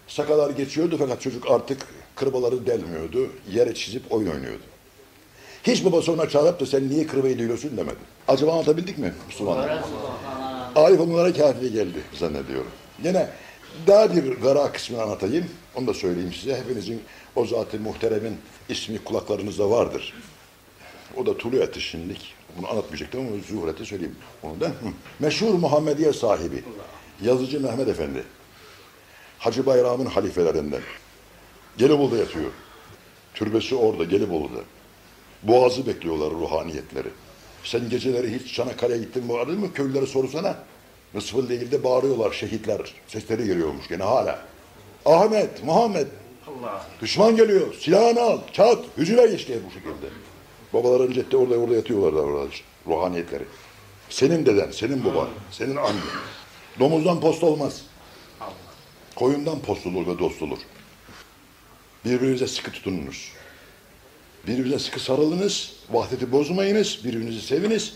Sakalar 0.08 0.50
geçiyordu 0.50 0.96
fakat 1.00 1.22
çocuk 1.22 1.52
artık 1.52 1.82
kırbaları 2.16 2.66
delmiyordu. 2.66 3.30
Yere 3.52 3.74
çizip 3.74 4.04
oyun 4.10 4.32
oynuyordu. 4.32 4.64
Hiç 5.64 5.86
babası 5.86 6.12
ona 6.12 6.30
çağırıp 6.30 6.60
da 6.60 6.66
sen 6.66 6.90
niye 6.90 7.08
kırbayı 7.08 7.40
deliyorsun 7.40 7.78
demedi. 7.78 7.96
Acaba 8.28 8.52
anlatabildik 8.54 8.98
mi 8.98 9.14
Müslümanlar? 9.28 9.84
Arif 10.76 11.00
onlara 11.00 11.34
kafi 11.34 11.72
geldi 11.72 12.00
zannediyorum. 12.14 12.72
Yine 13.04 13.30
daha 13.88 14.15
bir 14.15 14.41
gara 14.41 14.72
kısmını 14.72 15.01
anlatayım. 15.01 15.46
Onu 15.75 15.88
da 15.88 15.94
söyleyeyim 15.94 16.34
size. 16.34 16.58
Hepinizin 16.58 17.01
o 17.36 17.46
zat-ı 17.46 17.79
muhteremin 17.79 18.38
ismi 18.70 19.03
kulaklarınızda 19.03 19.70
vardır. 19.70 20.13
O 21.17 21.25
da 21.25 21.38
Tulu 21.38 21.58
Eti 21.58 21.82
şimdilik. 21.82 22.34
Bunu 22.58 22.70
anlatmayacaktım 22.70 23.22
ama 23.27 23.29
Zuhret'e 23.50 23.86
söyleyeyim 23.86 24.15
onu 24.44 24.60
da. 24.62 24.72
Meşhur 25.20 25.53
Muhammediye 25.53 26.13
sahibi. 26.13 26.63
Yazıcı 27.22 27.62
Mehmet 27.62 27.88
Efendi. 27.88 28.24
Hacı 29.39 29.65
Bayram'ın 29.65 30.05
halifelerinden. 30.05 30.82
Gelibolu'da 31.77 32.17
yatıyor. 32.17 32.51
Türbesi 33.34 33.75
orada 33.75 34.03
Gelibolu'da. 34.03 34.60
Boğazı 35.44 35.88
bekliyorlar 35.88 36.32
ruhaniyetleri. 36.32 37.08
Sen 37.63 37.89
geceleri 37.89 38.39
hiç 38.39 38.53
Çanakkale'ye 38.53 39.00
gittin 39.00 39.25
mi 39.25 39.34
aradın 39.34 39.60
mı? 39.60 39.74
Köylülere 39.74 40.05
sorsana. 40.05 40.55
Nısfıl 41.15 41.48
ile 41.48 41.55
ilgili 41.55 41.84
bağırıyorlar 41.84 42.31
şehitler. 42.31 42.93
Sesleri 43.07 43.45
geliyormuş 43.45 43.88
gene 43.88 44.03
hala. 44.03 44.45
Ahmet, 45.05 45.63
Muhammed. 45.63 46.07
Düşman 47.01 47.36
geliyor. 47.36 47.74
Silahını 47.79 48.22
al. 48.22 48.39
Çat. 48.53 48.86
Hücuma 48.98 49.25
geç 49.25 49.48
diye 49.48 49.57
bu 49.67 49.72
şekilde. 49.72 50.07
Babaların 50.74 51.13
ceddi 51.13 51.38
orada 51.38 51.55
orada 51.55 51.75
yatıyorlar 51.75 52.15
da 52.15 52.19
orada 52.19 52.51
ruhaniyetleri. 52.88 53.43
Senin 54.10 54.45
deden, 54.45 54.72
senin 54.72 55.05
baban, 55.05 55.27
senin 55.51 55.75
annen. 55.75 56.01
Domuzdan 56.79 57.19
post 57.19 57.43
olmaz. 57.43 57.81
Koyundan 59.15 59.60
post 59.60 59.88
olur 59.88 60.07
ve 60.07 60.19
dost 60.19 60.41
olur. 60.41 60.57
Birbirinize 62.05 62.48
sıkı 62.48 62.72
tutununuz. 62.72 63.31
Birbirinize 64.48 64.79
sıkı 64.79 65.00
sarılınız. 65.00 65.74
Vahdeti 65.89 66.31
bozmayınız. 66.31 67.00
Birbirinizi 67.03 67.41
seviniz. 67.41 67.93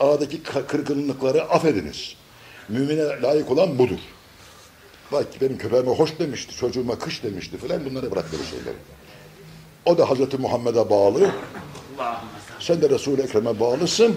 Aradaki 0.00 0.42
kırgınlıkları 0.42 1.42
affediniz. 1.42 2.16
Mümine 2.68 3.22
layık 3.22 3.50
olan 3.50 3.78
budur. 3.78 3.98
Bak 5.12 5.26
benim 5.40 5.58
köpeğime 5.58 5.90
hoş 5.90 6.18
demişti, 6.18 6.56
çocuğuma 6.56 6.98
kış 6.98 7.22
demişti 7.22 7.56
falan 7.58 7.84
bunları 7.84 8.10
bırak 8.10 8.32
böyle 8.32 8.44
şeyleri. 8.44 8.76
O 9.86 9.98
da 9.98 10.10
Hazreti 10.10 10.36
Muhammed'e 10.36 10.90
bağlı. 10.90 11.30
Sen 12.60 12.82
de 12.82 12.90
Resul-i 12.90 13.22
Ekrem'e 13.22 13.60
bağlısın. 13.60 14.16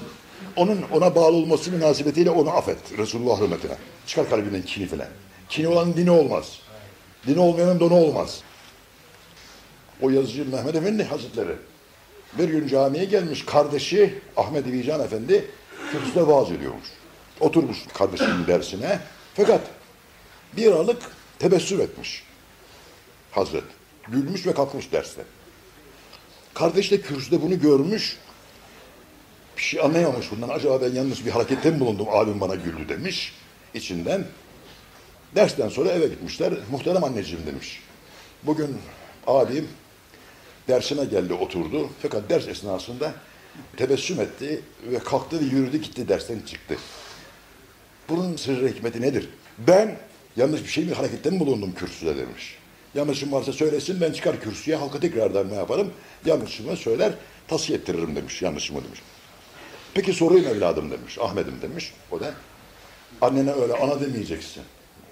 Onun 0.56 0.82
ona 0.92 1.16
bağlı 1.16 1.36
olması 1.36 1.72
münasebetiyle 1.72 2.30
onu 2.30 2.50
affet. 2.50 2.78
Resulullah 2.98 3.42
hürmetine. 3.42 3.76
Çıkar 4.08 4.30
kalbinden 4.30 4.62
kini 4.62 4.88
falan. 4.88 5.08
Kini 5.50 5.68
olan 5.68 5.98
dini 5.98 6.12
olmaz. 6.12 6.60
Dini 7.28 7.40
olmayanın 7.40 7.80
donu 7.80 7.94
olmaz. 7.94 8.42
O 10.02 10.10
yazıcı 10.10 10.52
Mehmet 10.52 10.76
Efendi 10.76 11.04
Hazretleri 11.04 11.56
bir 12.38 12.50
gün 12.50 12.68
camiye 12.68 13.06
gelmiş 13.06 13.46
kardeşi 13.46 14.20
Ahmet 14.38 14.68
Vican 14.68 15.02
Efendi 15.02 15.46
kürsüde 15.92 16.28
vaaz 16.28 16.52
ediyormuş. 16.52 16.88
Oturmuş 17.40 17.78
kardeşinin 17.94 18.48
dersine. 18.48 19.00
Fakat 19.36 19.62
bir 20.58 20.68
aralık 20.72 21.02
tebessüm 21.40 21.82
etmiş. 21.82 22.24
Hazret. 23.32 23.64
Gülmüş 24.08 24.46
ve 24.46 24.54
kalkmış 24.54 24.92
derste. 24.92 25.22
Kardeş 26.54 26.92
de 26.92 27.02
kürsüde 27.02 27.42
bunu 27.42 27.60
görmüş. 27.60 28.18
Bir 29.58 29.62
şey 29.62 29.82
anlayamamış 29.82 30.32
bundan. 30.32 30.50
Acaba 30.50 30.82
ben 30.82 30.92
yanlış 30.94 31.26
bir 31.26 31.32
harekette 31.32 31.72
mi 31.72 31.80
bulundum? 31.80 32.08
Abim 32.12 32.42
bana 32.42 32.56
güldü 32.56 32.90
demiş. 32.90 33.34
içinden. 33.74 34.28
Dersten 35.36 35.70
sonra 35.70 35.90
eve 35.90 36.08
gitmişler. 36.08 36.54
Muhterem 36.72 37.04
anneciğim 37.04 37.46
demiş. 37.46 37.84
Bugün 38.44 38.78
abim 39.28 39.68
dersine 40.68 41.06
geldi 41.06 41.34
oturdu. 41.34 41.90
Fakat 42.02 42.30
ders 42.30 42.48
esnasında 42.48 43.14
tebessüm 43.78 44.22
etti 44.22 44.62
ve 44.92 45.00
kalktı 45.00 45.40
ve 45.40 45.44
yürüdü 45.44 45.78
gitti 45.78 46.08
dersten 46.08 46.40
çıktı. 46.40 46.78
Bunun 48.10 48.36
sırrı 48.36 48.68
hikmeti 48.68 49.02
nedir? 49.02 49.30
Ben 49.68 49.98
yanlış 50.38 50.64
bir 50.64 50.68
şey 50.70 50.86
mi 50.86 50.94
harekette 50.94 51.30
mi 51.30 51.40
bulundum 51.40 51.74
kürsüde 51.78 52.18
demiş. 52.18 52.58
Yanlışım 52.96 53.32
varsa 53.32 53.54
söylesin 53.54 54.02
ben 54.02 54.12
çıkar 54.12 54.42
kürsüye 54.42 54.78
halka 54.78 55.00
tekrardan 55.00 55.50
ne 55.50 55.56
yaparım? 55.56 55.92
Yanlışımı 56.26 56.76
söyler 56.78 57.14
tasfiye 57.48 57.80
ettiririm 57.80 58.16
demiş 58.16 58.42
yanlışımı 58.42 58.84
demiş. 58.84 59.00
Peki 59.94 60.14
sorayım 60.14 60.48
evladım 60.48 60.92
demiş. 60.92 61.18
Ahmet'im 61.20 61.62
demiş. 61.62 61.94
O 62.12 62.20
da 62.20 62.34
annene 63.22 63.52
öyle 63.52 63.74
ana 63.74 64.02
demeyeceksin. 64.02 64.64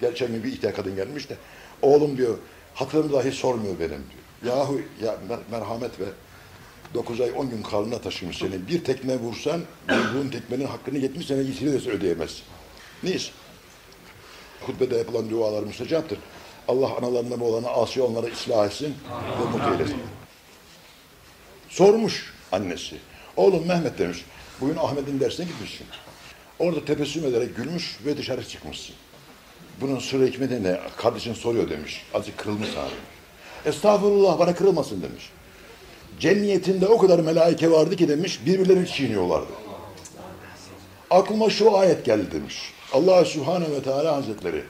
Geçen 0.01 0.27
gün 0.27 0.43
bir 0.43 0.51
ihtiyar 0.53 0.75
kadın 0.75 0.95
gelmiş 0.95 1.29
de 1.29 1.37
oğlum 1.81 2.17
diyor 2.17 2.37
hatırımı 2.73 3.13
dahi 3.13 3.31
sormuyor 3.31 3.79
benim 3.79 3.89
diyor. 3.89 4.55
Yahu 4.57 4.81
ya 5.03 5.17
mer- 5.29 5.51
merhamet 5.51 5.99
ve 5.99 6.05
9 6.93 7.21
ay 7.21 7.31
10 7.35 7.49
gün 7.49 7.61
karnına 7.61 7.97
taşımış 8.01 8.37
seni. 8.37 8.67
Bir 8.67 8.83
tekme 8.83 9.15
vursan 9.19 9.61
vurduğun 9.89 10.29
tekmenin 10.29 10.65
hakkını 10.65 10.97
70 10.97 11.25
sene 11.25 11.41
yitirirse 11.41 11.89
ödeyemezsin. 11.89 12.43
Neyse. 13.03 13.31
Hutbede 14.61 14.97
yapılan 14.97 15.29
dualar 15.29 15.63
müstecaptır. 15.63 16.19
Allah 16.67 16.97
analarına 16.97 17.43
olanı 17.43 17.69
asi 17.69 18.01
onları 18.01 18.31
ıslah 18.33 18.65
etsin 18.65 18.95
ve 19.41 19.45
mutlu 19.57 19.73
eylesin. 19.73 20.01
Sormuş 21.69 22.33
annesi. 22.51 22.95
Oğlum 23.37 23.67
Mehmet 23.67 23.99
demiş. 23.99 24.25
Bugün 24.61 24.75
Ahmet'in 24.75 25.19
dersine 25.19 25.45
gitmişsin. 25.45 25.87
Orada 26.59 26.85
tebessüm 26.85 27.25
ederek 27.25 27.55
gülmüş 27.55 27.99
ve 28.05 28.17
dışarı 28.17 28.47
çıkmışsın. 28.47 28.95
Bunun 29.81 29.99
sırrı 29.99 30.25
hikmeti 30.25 30.63
ne? 30.63 30.79
Kardeşin 30.97 31.33
soruyor 31.33 31.69
demiş. 31.69 32.05
Azıcık 32.13 32.37
kırılmış 32.37 32.67
demiş. 32.75 32.93
Estağfurullah 33.65 34.39
bana 34.39 34.55
kırılmasın 34.55 35.01
demiş. 35.01 35.29
Cemiyetinde 36.19 36.87
o 36.87 36.97
kadar 36.97 37.19
melaike 37.19 37.71
vardı 37.71 37.95
ki 37.95 38.07
demiş 38.07 38.39
birbirlerini 38.45 38.87
çiğniyorlardı. 38.87 39.51
Aklıma 41.09 41.49
şu 41.49 41.77
ayet 41.77 42.05
geldi 42.05 42.31
demiş. 42.31 42.73
Allah 42.95 43.25
Subhanahu 43.25 43.71
ve 43.71 43.83
Teala 43.83 44.15
Hazretleri 44.15 44.63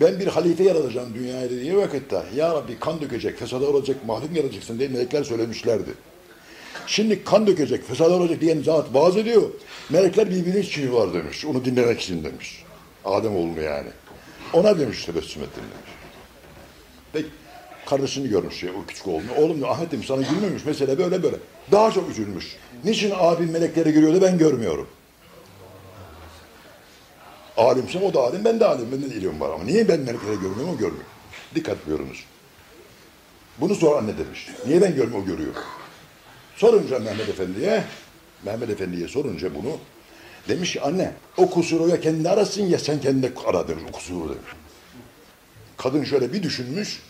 ben 0.00 0.18
bir 0.20 0.26
halife 0.26 0.64
yaratacağım 0.64 1.14
dünyaya 1.14 1.50
dediği 1.50 1.76
vakitte 1.76 2.22
ya 2.36 2.54
Rabbi 2.54 2.78
kan 2.78 3.00
dökecek, 3.00 3.38
fesada 3.38 3.66
olacak, 3.66 3.96
mahluk 4.06 4.36
yaratacaksın 4.36 4.78
diye 4.78 4.88
melekler 4.88 5.24
söylemişlerdi. 5.24 5.90
Şimdi 6.86 7.24
kan 7.24 7.46
dökecek, 7.46 7.88
fesada 7.88 8.14
olacak 8.14 8.40
diyen 8.40 8.62
zat 8.62 8.94
vaaz 8.94 9.16
ediyor. 9.16 9.42
Melekler 9.90 10.30
birbirini 10.30 10.68
çiğniyorlar 10.68 11.14
demiş. 11.14 11.44
Onu 11.44 11.64
dinlemek 11.64 12.00
için 12.00 12.24
demiş. 12.24 12.64
Adem 13.04 13.36
oğlunu 13.36 13.60
yani. 13.60 13.88
Ona 14.52 14.78
demiş 14.78 15.04
tebessüm 15.04 15.42
ettim 15.42 15.62
demiş. 15.62 15.90
Peki 17.12 17.28
kardeşini 17.86 18.28
görmüş 18.28 18.62
ya, 18.62 18.70
o 18.82 18.86
küçük 18.86 19.06
oğlunu. 19.06 19.34
Oğlum 19.38 19.56
diyor, 19.56 19.68
Ahmet 19.68 19.92
demiş 19.92 20.06
sana 20.06 20.22
gülmemiş 20.22 20.64
mesele 20.64 20.98
böyle 20.98 21.22
böyle. 21.22 21.36
Daha 21.72 21.90
çok 21.92 22.10
üzülmüş. 22.10 22.56
Niçin 22.84 23.12
abim 23.18 23.50
melekleri 23.50 23.92
görüyordu 23.92 24.18
ben 24.22 24.38
görmüyorum. 24.38 24.88
Alimsem 27.56 28.02
o 28.02 28.14
da 28.14 28.20
alim, 28.20 28.44
ben 28.44 28.60
de 28.60 28.64
alim. 28.66 28.92
Benim 28.92 29.10
de 29.10 29.14
ilim 29.14 29.40
var 29.40 29.50
ama 29.50 29.64
niye 29.64 29.88
ben 29.88 30.00
melekleri 30.00 30.40
görmüyorum, 30.40 30.74
o 30.74 30.78
görmüyor. 30.78 31.04
Dikkat 31.54 31.86
buyurunuz. 31.86 32.24
Bunu 33.58 33.74
sor 33.74 33.98
anne 33.98 34.18
demiş. 34.18 34.48
Niye 34.66 34.82
ben 34.82 34.94
görmüyorum, 34.94 35.22
o 35.22 35.26
görüyor. 35.26 35.54
Sorunca 36.56 36.98
Mehmet 36.98 37.28
Efendi'ye, 37.28 37.84
Mehmet 38.44 38.70
Efendi'ye 38.70 39.08
sorunca 39.08 39.54
bunu, 39.54 39.78
demiş 40.48 40.72
ki 40.72 40.80
anne 40.80 41.12
o 41.36 41.50
kusuru 41.50 41.88
ya 41.88 42.00
kendi 42.00 42.28
arasın 42.28 42.62
ya 42.62 42.78
sen 42.78 43.00
kendi 43.00 43.32
ara 43.46 43.68
demiş 43.68 43.84
o 43.88 43.92
kusuru 43.92 44.28
demiş. 44.28 44.50
Kadın 45.76 46.04
şöyle 46.04 46.32
bir 46.32 46.42
düşünmüş, 46.42 47.02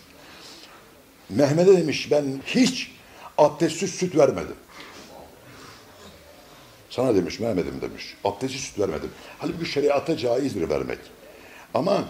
Mehmet'e 1.29 1.77
demiş 1.77 2.11
ben 2.11 2.25
hiç 2.45 2.91
abdestsiz 3.37 3.91
süt 3.91 4.17
vermedim. 4.17 4.55
Sana 6.95 7.15
demiş 7.15 7.39
Mehmet'im 7.39 7.81
demiş. 7.81 8.15
Abdestsiz 8.23 8.61
süt 8.61 8.79
vermedim. 8.79 9.09
Halbuki 9.39 9.65
şeriata 9.71 10.17
caizdir 10.17 10.69
vermek. 10.69 10.99
Ama 11.73 12.05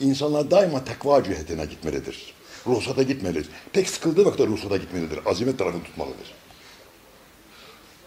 insanlar 0.00 0.50
daima 0.50 0.84
tekva 0.84 1.24
cihetine 1.24 1.64
gitmelidir. 1.64 2.34
Ruhsata 2.66 3.02
gitmelidir. 3.02 3.48
Pek 3.72 3.90
sıkıldığı 3.90 4.24
vakitte 4.24 4.46
ruhsata 4.46 4.76
gitmelidir. 4.76 5.20
Azimet 5.26 5.58
tarafını 5.58 5.82
tutmalıdır. 5.82 6.34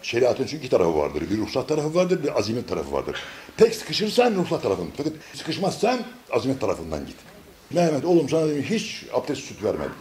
Şeriatın 0.02 0.44
çünkü 0.46 0.56
iki 0.56 0.70
tarafı 0.70 0.96
vardır. 0.96 1.30
Bir 1.30 1.38
ruhsat 1.38 1.68
tarafı 1.68 1.94
vardır, 1.94 2.22
bir 2.22 2.38
azimet 2.38 2.68
tarafı 2.68 2.92
vardır. 2.92 3.16
Pek 3.56 3.74
sıkışırsan 3.74 4.34
ruhsat 4.34 4.62
tarafını, 4.62 4.88
fakat 4.96 5.12
sıkışmazsan 5.34 6.00
azimet 6.30 6.60
tarafından 6.60 7.06
git. 7.06 7.16
Mehmet 7.70 8.04
oğlum 8.04 8.28
sana 8.28 8.48
demiş 8.48 8.70
hiç 8.70 9.04
abdest 9.12 9.42
süt 9.42 9.62
vermedim. 9.62 9.94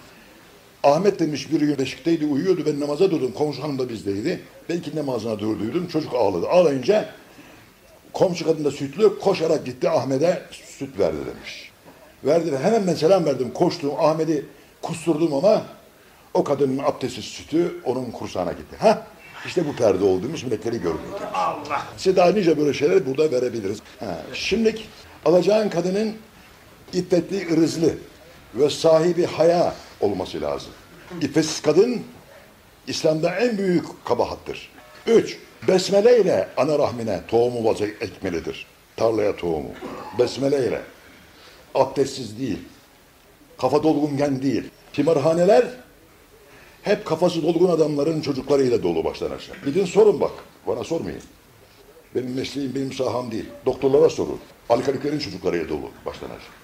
Ahmet 0.84 1.20
demiş 1.20 1.52
bir 1.52 1.60
gün 1.60 1.78
beşikteydi 1.78 2.26
uyuyordu 2.26 2.66
ben 2.66 2.80
namaza 2.80 3.12
durdum. 3.12 3.32
Komşu 3.32 3.64
hanım 3.64 3.80
da 3.80 3.90
bizdeydi. 3.90 4.42
Ben 4.70 4.78
iki 4.78 4.96
namazına 4.96 5.40
durduydum. 5.40 5.88
Çocuk 5.88 6.14
ağladı. 6.14 6.50
Ağlayınca 6.50 7.10
komşu 8.14 8.46
kadın 8.46 8.66
da 8.66 8.72
sütlü 8.72 9.20
koşarak 9.20 9.66
gitti 9.66 9.90
Ahmet'e 9.90 10.42
süt 10.52 11.00
verdi 11.00 11.18
demiş. 11.36 11.72
Verdi 12.24 12.52
ve 12.52 12.60
hemen 12.60 12.88
ben 12.88 12.94
selam 12.94 13.26
verdim. 13.26 13.52
Koştum 13.54 13.92
Ahmet'i 14.00 14.46
kusturdum 14.82 15.34
ama 15.34 15.66
o 16.34 16.44
kadının 16.44 16.78
abdestsiz 16.78 17.26
sütü 17.26 17.76
onun 17.86 18.12
kursağına 18.12 18.52
gitti. 18.52 18.76
Ha? 18.80 19.08
İşte 19.46 19.68
bu 19.68 19.76
perde 19.76 20.04
olduğumuz 20.04 20.44
melekleri 20.44 20.82
görmüyor. 20.82 21.20
Allah. 21.34 21.86
Size 21.98 22.16
daha 22.16 22.32
nice 22.32 22.58
böyle 22.58 22.74
şeyler 22.74 23.06
burada 23.06 23.32
verebiliriz. 23.32 23.80
Ha, 24.00 24.22
şimdilik 24.34 24.90
alacağın 25.26 25.70
kadının 25.70 26.14
iffetli, 26.94 27.54
ırzlı 27.54 27.94
ve 28.56 28.70
sahibi 28.70 29.26
haya 29.26 29.74
olması 30.02 30.42
lazım. 30.42 30.72
İffetsiz 31.22 31.62
kadın 31.62 32.04
İslam'da 32.88 33.36
en 33.36 33.58
büyük 33.58 34.06
kabahattır. 34.06 34.70
Üç, 35.08 35.38
besmele 35.68 36.22
ile 36.22 36.50
ana 36.58 36.80
rahmine 36.80 37.22
tohumu 37.28 37.70
vaza 37.70 37.86
ekmelidir. 37.86 38.66
Tarlaya 38.98 39.36
tohumu. 39.36 39.70
Besmele 40.20 40.68
ile. 40.68 40.82
Abdestsiz 41.76 42.40
değil. 42.40 42.60
Kafa 43.58 43.84
dolgungen 43.84 44.42
değil. 44.42 44.64
Timarhaneler 44.94 45.66
hep 46.82 47.06
kafası 47.06 47.44
dolgun 47.44 47.70
adamların 47.70 48.22
çocuklarıyla 48.22 48.84
dolu 48.84 49.04
baştan 49.04 49.32
aşağı. 49.32 49.56
Gidin 49.66 49.86
sorun 49.86 50.22
bak. 50.22 50.32
Bana 50.68 50.84
sormayın. 50.84 51.22
Benim 52.16 52.34
mesleğim 52.34 52.76
benim 52.76 52.94
saham 52.94 53.32
değil. 53.32 53.46
Doktorlara 53.66 54.10
sorun. 54.10 54.40
Alkaliklerin 54.70 55.20
çocuklarıyla 55.20 55.70
dolu 55.70 55.90
baştan 56.06 56.28
aşağı. 56.28 56.60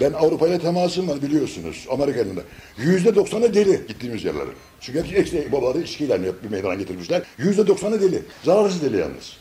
Ben 0.00 0.12
Avrupa'ya 0.12 0.58
temasım 0.58 1.08
var 1.08 1.22
biliyorsunuz. 1.22 1.86
Amerika'nın 1.90 2.36
da. 2.36 2.40
Yüzde 2.78 3.14
doksanı 3.14 3.54
deli 3.54 3.80
gittiğimiz 3.88 4.24
yerlerin. 4.24 4.52
Çünkü 4.80 4.98
hepsi 4.98 5.16
eksi 5.16 5.52
babaları 5.52 5.82
içkiyle 5.82 6.14
hep 6.14 6.44
bir 6.44 6.50
meydana 6.50 6.74
getirmişler. 6.74 7.22
Yüzde 7.38 7.66
doksanı 7.66 8.00
deli. 8.00 8.22
Zararsız 8.44 8.82
deli 8.82 8.96
yalnız. 8.96 9.36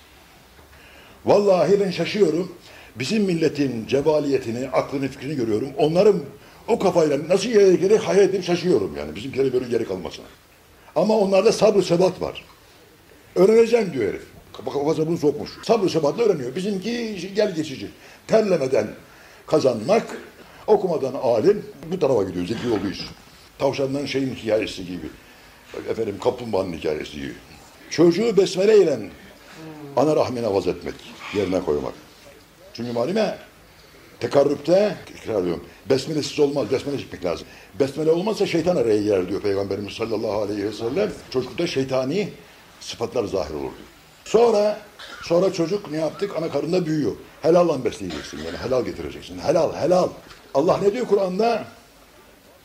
Vallahi 1.25 1.79
ben 1.79 1.91
şaşıyorum. 1.91 2.51
Bizim 2.95 3.23
milletin 3.23 3.87
cebaliyetini, 3.87 4.69
aklını, 4.69 5.07
fikrini 5.07 5.35
görüyorum. 5.35 5.69
Onların 5.77 6.15
o 6.67 6.79
kafayla 6.79 7.17
nasıl 7.29 7.49
yere 7.49 7.97
hayal 7.97 8.23
edip 8.23 8.43
şaşıyorum 8.43 8.95
yani. 8.97 9.15
Bizimkilerin 9.15 9.53
böyle 9.53 9.67
geri 9.67 9.87
kalmasına. 9.87 10.25
Ama 10.95 11.17
onlarda 11.17 11.51
sabır 11.51 11.83
sebat 11.83 12.21
var. 12.21 12.45
Öğreneceğim 13.35 13.93
diyor 13.93 14.09
herif. 14.09 14.23
Kafa 14.53 14.71
kafasına 14.71 15.07
bunu 15.07 15.17
sokmuş. 15.17 15.49
Sabır 15.63 15.89
sebatla 15.89 16.23
öğreniyor. 16.23 16.55
Bizimki 16.55 17.33
gel 17.35 17.55
geçici. 17.55 17.87
Terlemeden 18.27 18.87
kazanmak, 19.47 20.17
okumadan 20.69 21.13
alim 21.13 21.65
bu 21.91 21.99
tarafa 21.99 22.23
gidiyor 22.23 22.47
zeki 22.47 22.69
olduğu 22.69 22.89
için. 22.89 23.05
Tavşandan 23.59 24.05
şeyin 24.05 24.35
hikayesi 24.35 24.85
gibi. 24.85 25.09
Efendim 25.89 26.15
kaplumbağanın 26.23 26.73
hikayesi 26.73 27.21
gibi. 27.21 27.33
Çocuğu 27.89 28.37
besmele 28.37 28.77
ile 28.77 28.99
ana 29.95 30.15
rahmine 30.15 30.53
vaz 30.53 30.67
etmek, 30.67 30.95
yerine 31.35 31.59
koymak. 31.59 31.93
Çünkü 32.73 32.91
malime 32.91 33.37
tekarrüpte, 34.19 34.95
tekrar 35.05 35.43
diyorum, 35.43 35.65
besmelesiz 35.89 36.39
olmaz, 36.39 36.71
besmele 36.71 36.97
çekmek 36.97 37.25
lazım. 37.25 37.47
Besmele 37.79 38.11
olmazsa 38.11 38.45
şeytan 38.45 38.75
araya 38.75 39.01
girer 39.01 39.29
diyor 39.29 39.41
Peygamberimiz 39.41 39.93
sallallahu 39.93 40.41
aleyhi 40.41 40.65
ve 40.65 40.73
sellem. 40.73 41.11
Çocukta 41.29 41.67
şeytani 41.67 42.29
sıfatlar 42.79 43.25
zahir 43.25 43.53
olur 43.53 43.61
diyor. 43.61 43.89
Sonra, 44.25 44.79
sonra 45.23 45.53
çocuk 45.53 45.91
ne 45.91 45.97
yaptık? 45.97 46.31
Ana 46.37 46.49
karnında 46.49 46.85
büyüyor. 46.85 47.11
Helalla 47.41 47.85
besleyeceksin 47.85 48.37
yani, 48.37 48.57
helal 48.57 48.85
getireceksin. 48.85 49.39
Helal, 49.39 49.73
helal. 49.75 50.09
Allah 50.53 50.77
ne 50.77 50.93
diyor 50.93 51.07
Kur'an'da? 51.07 51.65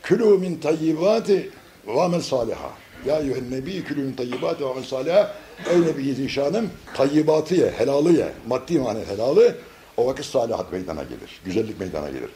Külü 0.03 0.25
min 0.25 0.59
tayyibati 0.59 1.49
ve 1.87 2.01
amel 2.01 2.21
saliha. 2.21 2.71
Ya 3.05 3.19
eyyühen 3.19 3.51
nebi 3.51 3.83
külü 3.83 4.01
min 4.01 4.13
tayyibati 4.13 4.63
ve 4.63 4.69
amel 4.69 4.83
saliha. 4.83 5.35
Ey 5.69 5.81
Nebi 5.81 6.13
Zişanım 6.13 6.69
tayyibatı 6.93 7.55
ye, 7.55 7.71
helalı 7.77 8.13
ye. 8.13 8.31
Maddi 8.47 8.79
manevi 8.79 9.05
helalı. 9.05 9.55
O 9.97 10.07
vakit 10.07 10.25
salihat 10.25 10.71
meydana 10.71 11.03
gelir. 11.03 11.41
Güzellik 11.45 11.79
meydana 11.79 12.09
gelir. 12.09 12.29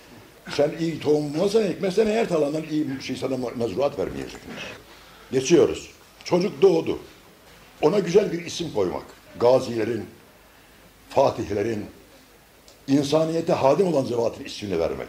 Sen 0.52 0.72
iyi 0.80 1.00
tohum 1.00 1.34
bulmazsan 1.34 1.64
ekmezsen 1.64 2.08
eğer 2.08 2.30
talandan 2.30 2.64
iyi 2.72 2.90
bir 2.90 3.02
şey 3.02 3.16
sana 3.16 3.38
mezruat 3.56 4.00
vermeyecek. 4.00 4.40
Geçiyoruz. 5.32 5.90
Çocuk 6.24 6.62
doğdu. 6.62 7.00
Ona 7.82 8.00
güzel 8.00 8.32
bir 8.32 8.46
isim 8.46 8.74
koymak. 8.74 9.04
Gazilerin, 9.40 10.06
fatihlerin, 11.10 11.86
insaniyete 12.88 13.54
hadim 13.54 13.88
olan 13.88 14.06
zevatın 14.06 14.44
ismini 14.44 14.80
vermek. 14.80 15.08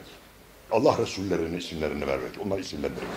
Allah 0.73 0.99
Resullerinin 0.99 1.59
isimlerini 1.59 2.07
vermek. 2.07 2.31
Onlar 2.47 2.59
isimlendirmek. 2.59 3.09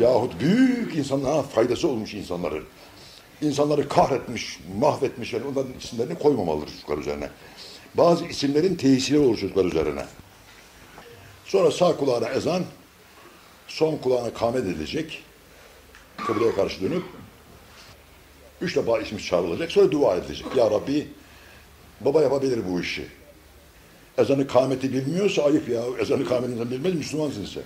Yahut 0.00 0.40
büyük 0.40 0.96
insanlara 0.96 1.42
faydası 1.42 1.88
olmuş 1.88 2.14
insanları. 2.14 2.62
insanları 3.42 3.88
kahretmiş, 3.88 4.58
mahvetmiş. 4.80 5.32
Yani 5.32 5.44
onların 5.46 5.72
isimlerini 5.82 6.18
koymamalıdır 6.18 6.66
çocuklar 6.66 6.98
üzerine. 6.98 7.30
Bazı 7.94 8.24
isimlerin 8.24 8.74
tesiri 8.74 9.18
olur 9.18 9.38
çocuklar 9.38 9.64
üzerine. 9.64 10.04
Sonra 11.44 11.70
sağ 11.70 11.96
kulağına 11.96 12.28
ezan, 12.28 12.62
son 13.68 13.96
kulağına 13.96 14.34
kamet 14.34 14.62
edilecek. 14.62 15.22
Kıbleye 16.26 16.54
karşı 16.54 16.80
dönüp 16.80 17.02
üç 18.60 18.76
defa 18.76 19.00
ismi 19.00 19.22
çağrılacak. 19.22 19.72
Sonra 19.72 19.92
dua 19.92 20.16
edilecek. 20.16 20.46
Ya 20.56 20.70
Rabbi 20.70 21.08
baba 22.00 22.22
yapabilir 22.22 22.60
bu 22.70 22.80
işi. 22.80 23.06
Ezanı 24.18 24.46
kameti 24.46 24.92
bilmiyorsa 24.92 25.42
ayıp 25.42 25.68
ya. 25.68 25.82
Ezanı 26.00 26.24
kametinden 26.24 26.70
bilmez 26.70 26.94
Müslümansın 26.94 27.44
sen. 27.44 27.62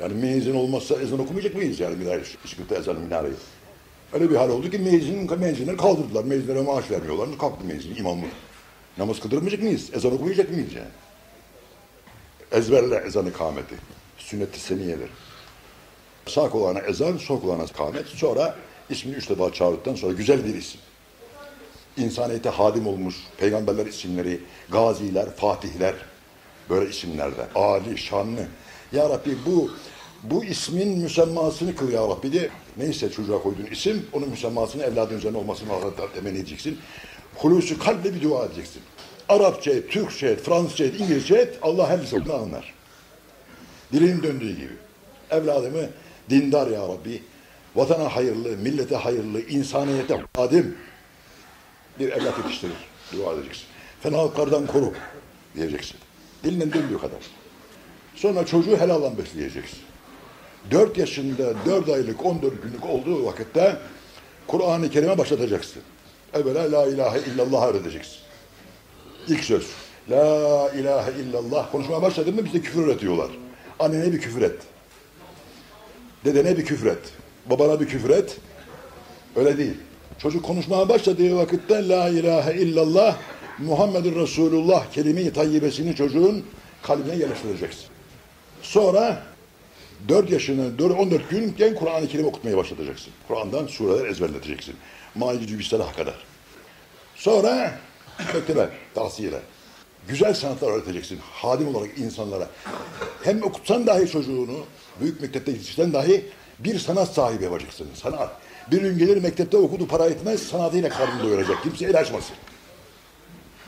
Yani 0.00 0.14
meyizin 0.14 0.54
olmazsa 0.54 0.94
ezan 0.94 1.18
okumayacak 1.18 1.54
mıyız 1.54 1.80
yani 1.80 1.96
minare, 1.96 2.22
sıkıntı 2.44 2.74
ezan 2.74 2.96
minareyi. 2.96 3.34
Öyle 4.12 4.30
bir 4.30 4.36
hal 4.36 4.50
oldu 4.50 4.70
ki 4.70 4.78
meyizin, 4.78 5.40
meyzinleri 5.40 5.76
kaldırdılar. 5.76 6.24
Meyzinlere 6.24 6.62
maaş 6.62 6.90
vermiyorlar. 6.90 7.38
Kalktı 7.38 7.64
meyizin 7.64 7.94
imamlık. 7.94 8.30
Namaz 8.98 9.20
kıldırmayacak 9.20 9.62
mıyız? 9.62 9.90
Ezan 9.94 10.12
okumayacak 10.12 10.50
mıyız 10.50 10.74
yani? 10.74 10.88
Ezberle 12.52 12.96
ezanı 13.06 13.32
kameti. 13.32 13.74
Sünnet-i 14.18 14.60
seniyedir. 14.60 15.10
Sağ 16.26 16.50
kulağına 16.50 16.78
ezan, 16.78 17.16
sol 17.16 17.40
kulağına 17.40 17.66
kamet. 17.66 18.06
Sonra 18.06 18.56
ismini 18.90 19.16
üç 19.16 19.30
defa 19.30 19.52
çağırdıktan 19.52 19.94
sonra 19.94 20.12
güzel 20.12 20.44
bir 20.44 20.54
isim. 20.54 20.80
İnsaniyete 21.98 22.48
hadim 22.48 22.86
olmuş 22.86 23.16
peygamberler 23.38 23.86
isimleri, 23.86 24.40
gaziler, 24.70 25.36
fatihler 25.36 25.94
böyle 26.70 26.90
isimlerden. 26.90 27.46
Ali, 27.54 27.98
şanlı. 27.98 28.46
Ya 28.92 29.08
Rabbi 29.08 29.36
bu 29.46 29.70
bu 30.22 30.44
ismin 30.44 30.98
müsemmasını 30.98 31.76
kıl 31.76 31.92
ya 31.92 32.08
Rabbi 32.08 32.32
diye 32.32 32.48
neyse 32.76 33.10
çocuğa 33.10 33.42
koyduğun 33.42 33.66
isim 33.66 34.06
onun 34.12 34.28
müsemmasını 34.28 34.82
evladın 34.82 35.18
üzerine 35.18 35.38
olmasını 35.38 35.68
temenni 36.14 36.38
edeceksin. 36.38 36.78
Hulusu 37.34 37.78
kalple 37.78 38.14
bir 38.14 38.22
dua 38.22 38.44
edeceksin. 38.44 38.82
Arapça 39.28 39.70
et, 39.70 39.90
Türkçe 39.90 40.26
et, 40.26 40.40
Fransızca 40.40 40.84
et, 40.84 41.00
İngilizce 41.00 41.34
et 41.34 41.58
Allah 41.62 41.88
her 41.88 42.02
lisanını 42.02 42.34
anlar. 42.34 42.74
Dilinin 43.92 44.22
döndüğü 44.22 44.56
gibi. 44.56 44.72
Evladımı 45.30 45.88
dindar 46.30 46.66
ya 46.66 46.80
Rabbi, 46.80 47.22
vatana 47.76 48.16
hayırlı, 48.16 48.48
millete 48.48 48.96
hayırlı, 48.96 49.40
insaniyete 49.40 50.24
adim 50.38 50.76
bir 51.98 52.12
evlat 52.12 52.38
yetiştirir. 52.38 52.76
Dua 53.12 53.34
edeceksin. 53.34 53.64
Fenalıklardan 54.02 54.66
koru 54.66 54.92
diyeceksin. 55.56 55.96
Dilinden 56.44 56.72
döndüğü 56.72 56.98
kadar. 56.98 57.18
Sonra 58.14 58.46
çocuğu 58.46 58.76
helallan 58.76 59.18
besleyeceksin. 59.18 59.78
4 60.70 60.98
yaşında 60.98 61.54
4 61.66 61.88
aylık 61.88 62.26
14 62.26 62.62
günlük 62.62 62.84
olduğu 62.84 63.26
vakitte 63.26 63.76
Kur'an-ı 64.46 64.90
Kerim'e 64.90 65.18
başlatacaksın. 65.18 65.82
Evvela 66.34 66.72
la 66.72 66.86
ilahe 66.86 67.20
illallah 67.20 67.68
öğreteceksin. 67.68 68.16
İlk 69.28 69.44
söz. 69.44 69.66
La 70.10 70.70
ilahe 70.70 71.12
illallah. 71.20 71.72
Konuşmaya 71.72 72.02
başladın 72.02 72.34
mı 72.34 72.44
bize 72.44 72.60
küfür 72.60 72.86
öğretiyorlar. 72.86 73.30
Annene 73.78 74.12
bir 74.12 74.20
küfür 74.20 74.42
et. 74.42 74.62
Dedene 76.24 76.56
bir 76.58 76.64
küfür 76.64 76.86
et. 76.86 77.12
Babana 77.46 77.80
bir 77.80 77.88
küfür 77.88 78.10
et. 78.10 78.36
Öyle 79.36 79.58
değil. 79.58 79.76
Çocuk 80.18 80.44
konuşmaya 80.44 80.88
başladığı 80.88 81.36
vakitte 81.36 81.88
la 81.88 82.08
ilahe 82.08 82.54
illallah 82.54 83.16
Muhammedur 83.58 84.16
Resulullah 84.16 84.92
kelime-i 84.92 85.32
tayyibesini 85.32 85.96
çocuğun 85.96 86.44
kalbine 86.82 87.16
yerleştireceksin. 87.16 87.84
Sonra 88.62 89.22
4 90.08 90.30
yaşını, 90.30 90.78
4, 90.78 90.98
14 90.98 91.30
günken 91.30 91.74
Kur'an-ı 91.74 92.08
Kerim 92.08 92.26
okutmaya 92.26 92.56
başlatacaksın. 92.56 93.12
Kur'an'dan 93.28 93.66
sureler 93.66 94.06
ezberleteceksin. 94.06 94.74
Maicü 95.14 95.58
Bismillah 95.58 95.96
kadar. 95.96 96.14
Sonra 97.14 97.78
mektebe, 98.34 98.68
tavsiyeler. 98.94 99.40
Güzel 100.08 100.34
sanatlar 100.34 100.72
öğreteceksin. 100.72 101.18
Hadim 101.22 101.74
olarak 101.74 101.98
insanlara. 101.98 102.48
Hem 103.24 103.42
okutsan 103.42 103.86
dahi 103.86 104.10
çocuğunu, 104.10 104.58
büyük 105.00 105.20
mektepte 105.20 105.52
yetiştirsen 105.52 105.92
dahi 105.92 106.26
bir 106.58 106.78
sanat 106.78 107.14
sahibi 107.14 107.44
yapacaksın. 107.44 107.88
Sanat. 107.94 108.30
Bir 108.70 108.80
gün 108.80 108.98
gelir 108.98 109.22
mektepte 109.22 109.56
okudu 109.56 109.86
para 109.86 110.06
etmez, 110.06 110.42
sanatıyla 110.42 110.88
karnını 110.88 111.22
doyuracak. 111.22 111.62
Kimse 111.62 111.84
el 111.84 111.98
açmasın. 111.98 112.36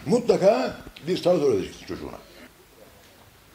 Mutlaka 0.06 0.76
bir 1.08 1.16
sanat 1.16 1.42
öğreteceksin 1.42 1.86
çocuğuna. 1.86 2.18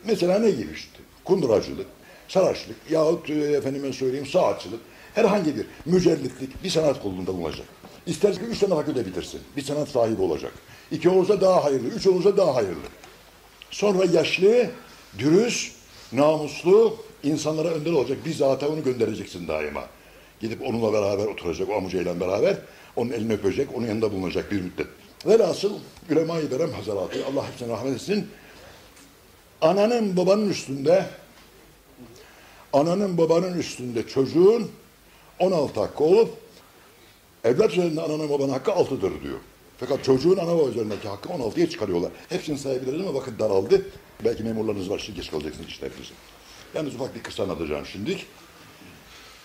Mesela 0.05 0.39
ne 0.39 0.51
gibi 0.51 0.73
işte? 0.73 0.99
Kunduracılık, 1.25 1.87
saraçlık 2.27 2.75
yahut 2.89 3.29
e, 3.29 3.33
efendime 3.33 3.93
söyleyeyim 3.93 4.25
saatçılık, 4.25 4.79
herhangi 5.15 5.55
bir 5.55 5.65
mücellitlik 5.85 6.63
bir 6.63 6.69
sanat 6.69 7.01
kolunda 7.01 7.33
bulunacak. 7.33 7.67
İsterse 8.07 8.39
ki 8.39 8.45
üç 8.45 8.59
tane 8.59 8.75
fakülte 8.75 9.05
bitirsin. 9.05 9.41
Bir 9.57 9.61
sanat 9.61 9.89
sahibi 9.89 10.21
olacak. 10.21 10.51
İki 10.91 11.09
olursa 11.09 11.41
daha 11.41 11.63
hayırlı, 11.63 11.87
üç 11.87 12.07
olursa 12.07 12.37
daha 12.37 12.55
hayırlı. 12.55 12.87
Sonra 13.71 14.05
yaşlı, 14.05 14.69
dürüst, 15.19 15.75
namuslu 16.11 16.97
insanlara 17.29 17.67
önder 17.67 17.91
olacak. 17.91 18.17
Bizzat 18.25 18.63
onu 18.63 18.83
göndereceksin 18.83 19.47
daima. 19.47 19.83
Gidip 20.39 20.61
onunla 20.61 20.93
beraber 20.93 21.25
oturacak, 21.25 21.69
o 21.69 21.73
amcayla 21.73 22.19
beraber. 22.19 22.57
Onun 22.95 23.11
elini 23.11 23.33
öpecek, 23.33 23.69
onun 23.75 23.87
yanında 23.87 24.11
bulunacak 24.11 24.51
bir 24.51 24.61
müddet. 24.61 24.87
Velhasıl 25.25 25.73
Ülema-i 26.09 26.51
Berem 26.51 26.71
Hazaratı, 26.71 27.25
Allah 27.25 27.51
hepsine 27.51 27.69
rahmet 27.69 27.93
etsin. 27.93 28.27
Ananın 29.61 30.17
babanın 30.17 30.49
üstünde 30.49 31.05
ananın 32.73 33.17
babanın 33.17 33.59
üstünde 33.59 34.07
çocuğun 34.07 34.71
16 35.39 35.79
hakkı 35.79 36.03
olup 36.03 36.29
evlat 37.43 37.71
üzerinde 37.71 38.01
ananın 38.01 38.29
babanın 38.29 38.49
hakkı 38.49 38.71
6'dır 38.71 39.23
diyor. 39.23 39.39
Fakat 39.77 40.03
çocuğun 40.03 40.37
ana 40.37 40.57
baba 40.57 40.69
üzerindeki 40.69 41.07
hakkı 41.07 41.29
16'ya 41.29 41.69
çıkarıyorlar. 41.69 42.11
Hepsini 42.29 42.57
sayabiliriz 42.57 43.01
ama 43.01 43.13
vakit 43.13 43.39
daraldı. 43.39 43.85
Belki 44.25 44.43
memurlarınız 44.43 44.89
var, 44.89 44.99
şimdi 44.99 45.19
geç 45.19 45.31
kalacaksınız 45.31 45.67
işlerinizi. 45.67 46.13
Yalnız 46.73 46.95
ufak 46.95 47.15
bir 47.15 47.23
kısa 47.23 47.43
anlatacağım 47.43 47.85
şimdilik. 47.85 48.25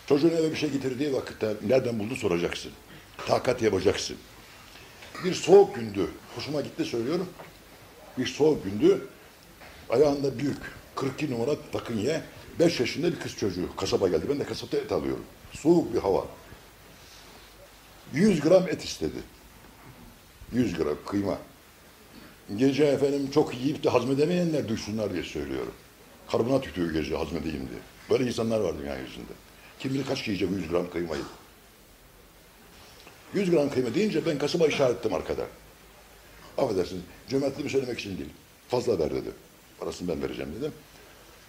Çocuğun 0.06 0.30
eve 0.30 0.50
bir 0.50 0.56
şey 0.56 0.70
getirdiği 0.70 1.12
vakitte 1.12 1.54
nereden 1.66 1.98
buldu 1.98 2.16
soracaksın. 2.16 2.72
Takat 3.26 3.62
yapacaksın. 3.62 4.16
Bir 5.24 5.34
soğuk 5.34 5.74
gündü. 5.74 6.06
Hoşuma 6.36 6.60
gitti 6.60 6.84
söylüyorum. 6.84 7.28
Bir 8.18 8.26
soğuk 8.26 8.64
gündü. 8.64 9.08
Ayağında 9.90 10.38
büyük 10.38 10.58
42 10.94 11.30
numara 11.30 11.56
takınye 11.72 12.22
5 12.58 12.80
yaşında 12.80 13.12
bir 13.12 13.20
kız 13.20 13.36
çocuğu 13.36 13.76
kasaba 13.76 14.08
geldi. 14.08 14.26
Ben 14.28 14.40
de 14.40 14.44
kasapta 14.44 14.76
et 14.76 14.92
alıyorum. 14.92 15.24
Soğuk 15.52 15.94
bir 15.94 15.98
hava. 15.98 16.26
100 18.14 18.40
gram 18.40 18.68
et 18.68 18.84
istedi. 18.84 19.18
100 20.52 20.74
gram 20.74 20.96
kıyma. 21.06 21.38
Gece 22.56 22.84
efendim 22.84 23.30
çok 23.34 23.54
yiyip 23.54 23.84
de 23.84 23.88
hazmedemeyenler 23.88 24.68
duysunlar 24.68 25.12
diye 25.12 25.22
söylüyorum. 25.22 25.72
Karbonat 26.32 26.66
yutuyor 26.66 26.90
gece 26.90 27.16
hazmedeyim 27.16 27.68
diye. 27.68 27.80
Böyle 28.10 28.24
insanlar 28.24 28.60
var 28.60 28.78
dünya 28.78 28.98
yüzünde. 28.98 29.32
Kim 29.78 29.94
bilir 29.94 30.06
kaç 30.06 30.28
yiyecek 30.28 30.50
100 30.50 30.68
gram 30.68 30.90
kıymayı. 30.90 31.22
100 33.34 33.50
gram 33.50 33.70
kıyma 33.70 33.94
deyince 33.94 34.26
ben 34.26 34.38
kasaba 34.38 34.66
işarettim 34.66 35.14
arkada. 35.14 35.46
Affedersiniz, 36.58 37.02
cömertliğimi 37.28 37.70
söylemek 37.70 38.00
için 38.00 38.18
değil. 38.18 38.30
Fazla 38.68 38.98
ver 38.98 39.10
dedi. 39.10 39.30
Parasını 39.80 40.08
ben 40.08 40.22
vereceğim 40.22 40.52
dedim. 40.58 40.72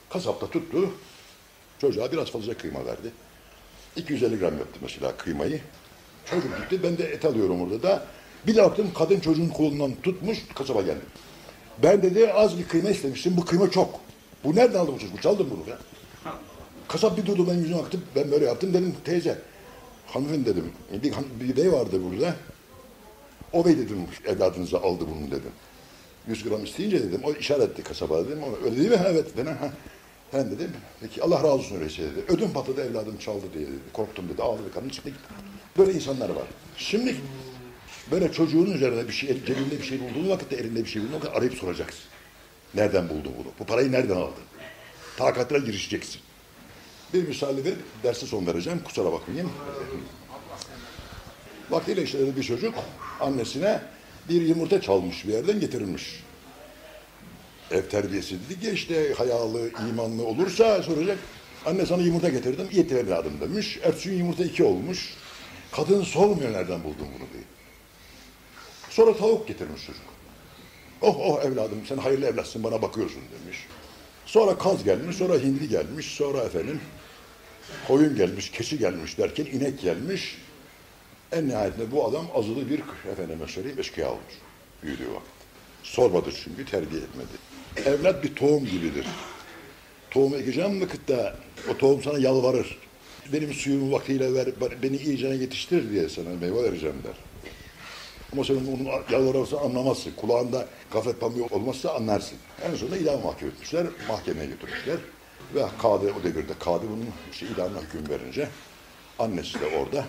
Kasap 0.10 0.42
da 0.42 0.50
tuttu. 0.50 0.90
Çocuğa 1.82 2.12
biraz 2.12 2.32
fazla 2.32 2.54
kıyma 2.54 2.86
verdi. 2.86 3.12
250 3.96 4.40
gram 4.40 4.58
yaptı 4.58 4.80
mesela 4.82 5.18
kıymayı. 5.18 5.62
Çocuk 6.26 6.58
gitti, 6.58 6.84
ben 6.84 6.98
de 6.98 7.04
et 7.04 7.26
alıyorum 7.26 7.62
orada 7.62 7.84
da. 7.84 8.06
Bir 8.48 8.58
baktım 8.58 8.92
kadın 8.98 9.20
çocuğun 9.20 9.50
kolundan 9.50 9.96
tutmuş, 10.04 10.38
kasaba 10.56 10.82
geldi. 10.82 11.02
Ben 11.84 12.04
dedi 12.04 12.34
az 12.34 12.60
bir 12.60 12.68
kıyma 12.68 12.90
istemiştim, 12.90 13.38
bu 13.38 13.46
kıyma 13.46 13.72
çok. 13.72 14.11
Bu 14.44 14.56
nereden 14.56 14.80
aldı 14.80 14.92
bu 14.96 15.00
çocuk? 15.00 15.22
Çaldım 15.22 15.48
bunu 15.52 15.70
ya. 15.70 15.78
Kasap 16.88 17.18
bir 17.18 17.26
durdu 17.26 17.48
benim 17.48 17.60
yüzüme 17.60 17.80
baktı, 17.80 18.00
ben 18.16 18.32
böyle 18.32 18.46
yaptım 18.46 18.74
dedim 18.74 18.96
teyze. 19.06 19.42
Hanımefendi 20.08 20.46
dedim, 20.46 20.72
bir, 21.40 21.56
bey 21.58 21.72
vardı 21.72 22.02
burada. 22.10 22.36
O 23.54 23.66
bey 23.66 23.78
dedim 23.78 23.98
evladınıza 24.26 24.78
aldı 24.78 25.04
bunu 25.16 25.28
dedim. 25.28 25.52
100 26.28 26.44
gram 26.44 26.64
isteyince 26.64 27.04
dedim, 27.04 27.22
o 27.24 27.34
işaret 27.34 27.70
etti 27.70 27.84
kasaba 27.84 28.26
dedim. 28.26 28.40
O, 28.44 28.66
öyle 28.66 28.78
değil 28.78 28.90
mi? 28.90 28.96
Ha, 28.96 29.06
Evet. 29.08 29.28
Ben, 29.38 29.46
ha. 29.46 29.70
Ben 30.34 30.52
dedim, 30.52 30.72
peki 31.02 31.24
Allah 31.24 31.38
razı 31.38 31.48
olsun 31.48 31.76
öyleyse 31.76 32.04
dedi. 32.04 32.26
Ödüm 32.28 32.54
patladı 32.54 32.82
evladım 32.82 33.18
çaldı 33.18 33.46
diye 33.54 33.68
dedi. 33.68 33.76
Korktum 33.94 34.30
dedi, 34.30 34.42
ağladı 34.42 34.74
kadın 34.74 34.90
çıktı 34.90 35.10
gitti. 35.10 35.22
Böyle 35.78 35.94
insanlar 35.94 36.30
var. 36.30 36.46
Şimdi 36.78 37.16
böyle 38.12 38.32
çocuğun 38.32 38.72
üzerine 38.72 39.08
bir 39.08 39.14
şey, 39.14 39.46
cebinde 39.46 39.78
bir 39.80 39.84
şey 39.84 40.00
bulduğun 40.00 40.30
vakitte 40.30 40.56
elinde 40.56 40.80
bir 40.84 40.90
şey 40.90 41.02
bulduğun 41.02 41.14
vakitte 41.14 41.32
arayıp 41.32 41.54
soracaksın. 41.54 42.04
Nereden 42.74 43.10
buldun 43.10 43.34
bunu? 43.38 43.48
Bu 43.60 43.66
parayı 43.66 43.92
nereden 43.92 44.16
aldın? 44.16 44.44
Takatına 45.18 45.58
girişeceksin. 45.58 46.22
Bir 47.14 47.28
misali 47.28 47.66
ver, 47.66 47.74
derse 48.04 48.26
son 48.26 48.48
vereceğim. 48.48 48.82
Kusura 48.84 49.12
bakmayın. 49.12 49.50
Vaktiyle 51.70 52.04
işte 52.04 52.36
bir 52.36 52.44
çocuk 52.44 52.74
annesine 53.20 53.82
bir 54.30 54.42
yumurta 54.42 54.82
çalmış 54.82 55.28
bir 55.28 55.34
yerden 55.34 55.60
getirilmiş. 55.60 56.24
Ev 57.72 57.90
terbiyesi 57.90 58.36
dedik 58.50 58.64
ya 58.64 58.72
işte 58.72 59.14
hayalı, 59.14 59.72
imanlı 59.90 60.26
olursa 60.26 60.84
soracak. 60.84 61.18
Anne 61.66 61.86
sana 61.86 62.02
yumurta 62.02 62.30
getirdim, 62.30 62.68
yetir 62.72 62.96
evladım 62.96 63.42
demiş. 63.42 63.80
Ertesi 63.84 64.10
yumurta 64.10 64.44
iki 64.44 64.64
olmuş. 64.64 65.14
Kadın 65.72 66.04
sormuyor 66.04 66.54
nereden 66.54 66.84
buldun 66.84 67.08
bunu 67.20 67.28
diye. 67.34 67.44
Sonra 68.90 69.18
tavuk 69.18 69.48
getirmiş 69.48 69.86
çocuk. 69.86 70.11
Oh 71.02 71.20
oh 71.20 71.46
evladım 71.46 71.82
sen 71.88 71.98
hayırlı 71.98 72.26
evlatsın 72.26 72.64
bana 72.64 72.82
bakıyorsun 72.82 73.22
demiş. 73.42 73.58
Sonra 74.26 74.58
kaz 74.58 74.84
gelmiş, 74.84 75.16
sonra 75.16 75.34
hindi 75.34 75.70
gelmiş, 75.70 76.06
sonra 76.06 76.42
efendim 76.42 76.82
koyun 77.88 78.16
gelmiş, 78.16 78.52
keçi 78.52 78.78
gelmiş 78.78 79.18
derken 79.18 79.46
inek 79.46 79.82
gelmiş. 79.82 80.38
En 81.32 81.48
nihayetinde 81.48 81.92
bu 81.92 82.08
adam 82.08 82.26
azılı 82.36 82.70
bir 82.70 82.82
efendime 83.12 83.48
söyleyeyim 83.48 83.80
eşkıya 83.80 84.10
olmuş. 84.10 84.34
Büyüdüğü 84.84 85.08
vakit. 85.08 85.32
Sormadı 85.84 86.30
çünkü 86.44 86.66
terbiye 86.66 87.02
etmedi. 87.02 87.90
Evlat 87.90 88.24
bir 88.24 88.36
tohum 88.36 88.66
gibidir. 88.66 89.06
Tohum 90.12 90.36
ekeceğim 90.36 90.82
vakitte 90.82 91.34
o 91.70 91.78
tohum 91.78 92.04
sana 92.04 92.18
yalvarır. 92.18 92.78
Benim 93.34 93.54
suyumu 93.54 93.92
vaktiyle 93.92 94.34
ver, 94.34 94.48
beni 94.84 94.98
iyicene 94.98 95.36
yetiştir 95.36 95.92
diye 95.92 96.10
sana 96.10 96.30
meyve 96.42 96.64
vereceğim 96.64 96.96
der. 97.04 97.31
Ama 98.34 98.44
sen 98.44 98.56
onu 98.56 99.02
yalvarırsa 99.12 99.58
anlamazsın. 99.58 100.12
Kulağında 100.12 100.68
gaflet 100.92 101.20
pamuğu 101.20 101.48
olmazsa 101.52 101.96
anlarsın. 101.96 102.38
En 102.64 102.76
sonunda 102.76 102.98
idam 102.98 103.24
mahkum 103.24 103.48
etmişler. 103.48 103.86
Mahkemeye 104.08 104.46
götürmüşler. 104.46 104.98
Ve 105.56 105.66
kadı 105.82 106.14
o 106.20 106.24
devirde 106.24 106.54
kadı 106.60 106.86
bunun 106.90 107.10
işte 107.32 107.48
idamına 107.48 107.82
hüküm 107.82 108.10
verince 108.10 108.50
annesi 109.20 109.60
de 109.60 109.66
orada 109.66 110.06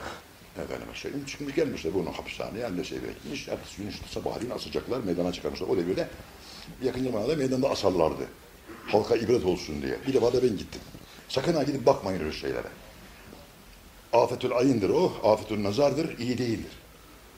efendime 0.57 0.95
söyleyeyim. 0.95 1.29
Şimdi 1.29 1.55
gelmişler 1.55 1.95
bunu 1.95 2.13
hapishaneye 2.13 2.67
annesi 2.67 2.95
eve 2.95 3.13
gitmiş. 3.13 3.49
Ertesi 3.49 3.77
gün 3.77 3.89
işte 3.89 4.05
sabahleyin 4.11 4.51
asacaklar 4.51 5.01
meydana 5.01 5.33
çıkarmışlar. 5.33 5.69
O 5.69 5.77
devirde 5.77 6.09
yakın 6.83 7.05
zamanda 7.05 7.37
meydanda 7.37 7.71
asarlardı. 7.71 8.23
Halka 8.87 9.17
ibret 9.17 9.45
olsun 9.45 9.83
diye. 9.83 9.97
Bir 10.07 10.13
defa 10.13 10.33
da 10.33 10.43
ben 10.43 10.57
gittim. 10.59 10.81
Sakın 11.29 11.55
ha 11.55 11.63
gidip 11.63 11.87
bakmayın 11.87 12.21
öyle 12.21 12.33
şeylere. 12.33 12.69
Afetül 14.13 14.53
ayındır 14.53 14.91
o, 14.91 15.13
afetül 15.25 15.63
nazardır, 15.65 16.19
iyi 16.19 16.39
değildir. 16.39 16.82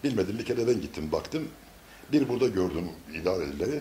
Bilmedim 0.04 0.38
bir 0.38 0.44
kere 0.44 0.66
ben 0.66 0.80
gittim 0.80 1.12
baktım. 1.12 1.48
Bir 2.12 2.28
burada 2.28 2.48
gördüm 2.48 2.88
idarelileri. 3.14 3.80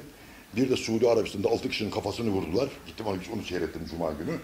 Bir 0.55 0.69
de 0.69 0.75
Suudi 0.75 1.09
Arabistan'da 1.09 1.49
altı 1.49 1.69
kişinin 1.69 1.91
kafasını 1.91 2.29
vurdular. 2.29 2.69
Gittim 2.87 3.05
onu, 3.05 3.17
onu 3.33 3.43
seyrettim 3.43 3.81
Cuma 3.89 4.11
günü. 4.11 4.37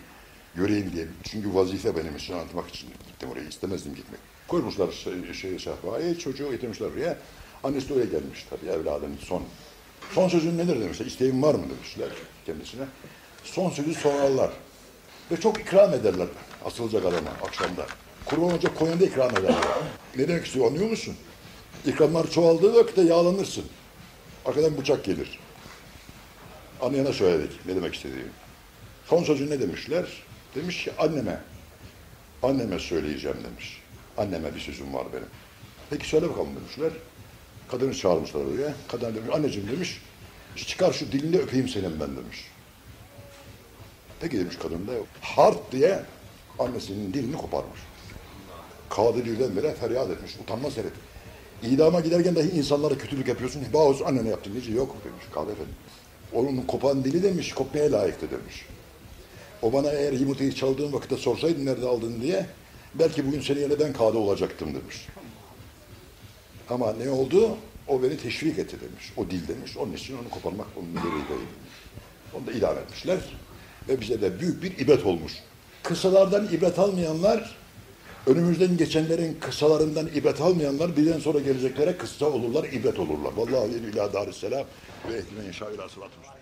Göreyim 0.55 0.91
diye. 0.95 1.07
Çünkü 1.23 1.55
vazife 1.55 1.95
benim 1.95 2.15
için 2.15 2.33
anlatmak 2.33 2.69
için 2.69 2.89
gittim 3.07 3.29
oraya. 3.29 3.47
istemezdim 3.47 3.95
gitmek. 3.95 4.19
Koymuşlar 4.47 4.91
şey, 4.91 5.33
şey 5.33 5.59
sehpayı, 5.59 6.17
çocuğu 6.17 6.51
getirmişler 6.51 6.87
oraya. 6.87 7.17
Annesi 7.63 7.89
de 7.89 7.93
oraya 7.93 8.05
gelmiş 8.05 8.45
tabii 8.49 8.71
evladının 8.71 9.17
son. 9.21 9.43
Son 10.15 10.29
sözün 10.29 10.57
nedir 10.57 10.81
demişler. 10.81 11.05
İsteğin 11.05 11.41
var 11.41 11.55
mı 11.55 11.63
demişler 11.69 12.09
kendisine. 12.45 12.83
Son 13.43 13.69
sözü 13.69 13.93
sorarlar. 13.93 14.51
Ve 15.31 15.37
çok 15.37 15.59
ikram 15.59 15.93
ederler 15.93 16.27
asılacak 16.65 17.05
adama 17.05 17.29
akşamda. 17.47 17.85
Kurban 18.25 18.51
olacak 18.51 18.79
koyunda 18.79 19.05
ikram 19.05 19.31
ederler. 19.31 19.63
Ne 20.17 20.27
demek 20.27 20.45
istiyor 20.45 20.67
anlıyor 20.67 20.89
musun? 20.89 21.15
İkramlar 21.85 22.31
çoğaldığı 22.31 22.75
vakitte 22.75 23.01
yağlanırsın. 23.01 23.65
Arkadan 24.45 24.77
bıçak 24.77 25.03
gelir. 25.03 25.39
Anlayana 26.81 27.13
söyledik 27.13 27.59
ne 27.65 27.75
demek 27.75 27.95
istediğimi. 27.95 28.31
Son 29.05 29.23
sözü 29.23 29.49
ne 29.49 29.59
demişler? 29.59 30.05
Demiş 30.55 30.83
ki 30.83 30.91
anneme, 30.97 31.41
anneme 32.43 32.79
söyleyeceğim 32.79 33.37
demiş. 33.51 33.81
Anneme 34.17 34.55
bir 34.55 34.59
sözüm 34.59 34.93
var 34.93 35.07
benim. 35.13 35.27
Peki 35.89 36.09
söyle 36.09 36.29
bakalım 36.29 36.55
demişler. 36.55 36.91
Kadını 37.71 37.95
çağırmışlar 37.95 38.41
oraya. 38.41 38.73
Kadın 38.87 39.15
demiş, 39.15 39.29
anneciğim 39.33 39.71
demiş, 39.71 40.01
çıkar 40.55 40.93
şu 40.93 41.11
dilini 41.11 41.37
öpeyim 41.37 41.69
senin 41.69 41.99
ben 41.99 42.15
demiş. 42.17 42.47
Peki 44.19 44.39
demiş 44.39 44.55
kadın 44.55 44.87
da 44.87 44.91
hart 45.21 45.71
diye 45.71 46.03
annesinin 46.59 47.13
dilini 47.13 47.37
koparmış. 47.37 47.79
Kadı 48.89 49.25
birdenbire 49.25 49.73
feryat 49.73 50.09
etmiş. 50.09 50.35
Utanmaz 50.43 50.77
herif. 50.77 50.93
İdama 51.63 51.99
giderken 51.99 52.35
dahi 52.35 52.49
insanlara 52.49 52.97
kötülük 52.97 53.27
yapıyorsun. 53.27 53.61
Bağız 53.73 54.01
annene 54.01 54.29
yaptın 54.29 54.53
diyece 54.53 54.71
yok 54.71 54.95
demiş 55.05 55.23
Kadı 55.33 55.51
efendi. 55.51 55.69
Onun 56.33 56.61
kopan 56.61 57.03
dili 57.03 57.23
demiş 57.23 57.53
kopmaya 57.53 57.91
layıktı 57.91 58.31
demiş. 58.31 58.65
O 59.61 59.73
bana 59.73 59.91
eğer 59.91 60.13
yumurtayı 60.13 60.53
çaldığın 60.53 60.93
vakitte 60.93 61.17
sorsaydın 61.17 61.65
nerede 61.65 61.87
aldın 61.87 62.21
diye 62.21 62.45
belki 62.93 63.27
bugün 63.27 63.41
senin 63.41 63.59
yerine 63.59 63.79
ben 63.79 63.93
kadı 63.93 64.17
olacaktım 64.17 64.67
demiş. 64.75 65.07
Ama 66.69 66.93
ne 66.93 67.09
oldu? 67.09 67.57
O 67.87 68.03
beni 68.03 68.17
teşvik 68.17 68.59
etti 68.59 68.77
demiş. 68.81 69.13
O 69.17 69.29
dil 69.29 69.47
demiş. 69.47 69.77
Onun 69.77 69.93
için 69.93 70.17
onu 70.17 70.29
koparmak 70.29 70.67
onun 70.77 70.93
gereği. 70.93 71.39
Onu 72.33 72.47
da 72.47 72.51
idare 72.51 72.79
etmişler. 72.79 73.17
Ve 73.89 74.01
bize 74.01 74.21
de 74.21 74.39
büyük 74.39 74.63
bir 74.63 74.77
ibret 74.77 75.05
olmuş. 75.05 75.33
Kısalardan 75.83 76.47
ibret 76.51 76.79
almayanlar, 76.79 77.55
önümüzden 78.29 78.77
geçenlerin 78.77 79.37
kısalarından 79.39 80.07
ibret 80.15 80.41
almayanlar 80.41 80.97
bizden 80.97 81.19
sonra 81.19 81.39
geleceklere 81.39 81.97
kısa 81.97 82.25
olurlar, 82.25 82.63
ibret 82.63 82.99
olurlar. 82.99 83.33
Vallahi 83.37 83.71
ila 83.93 84.13
darisselam 84.13 84.65
ve 85.09 85.47
inşa 85.47 85.71
ila 85.71 85.89
sıratı 85.89 86.38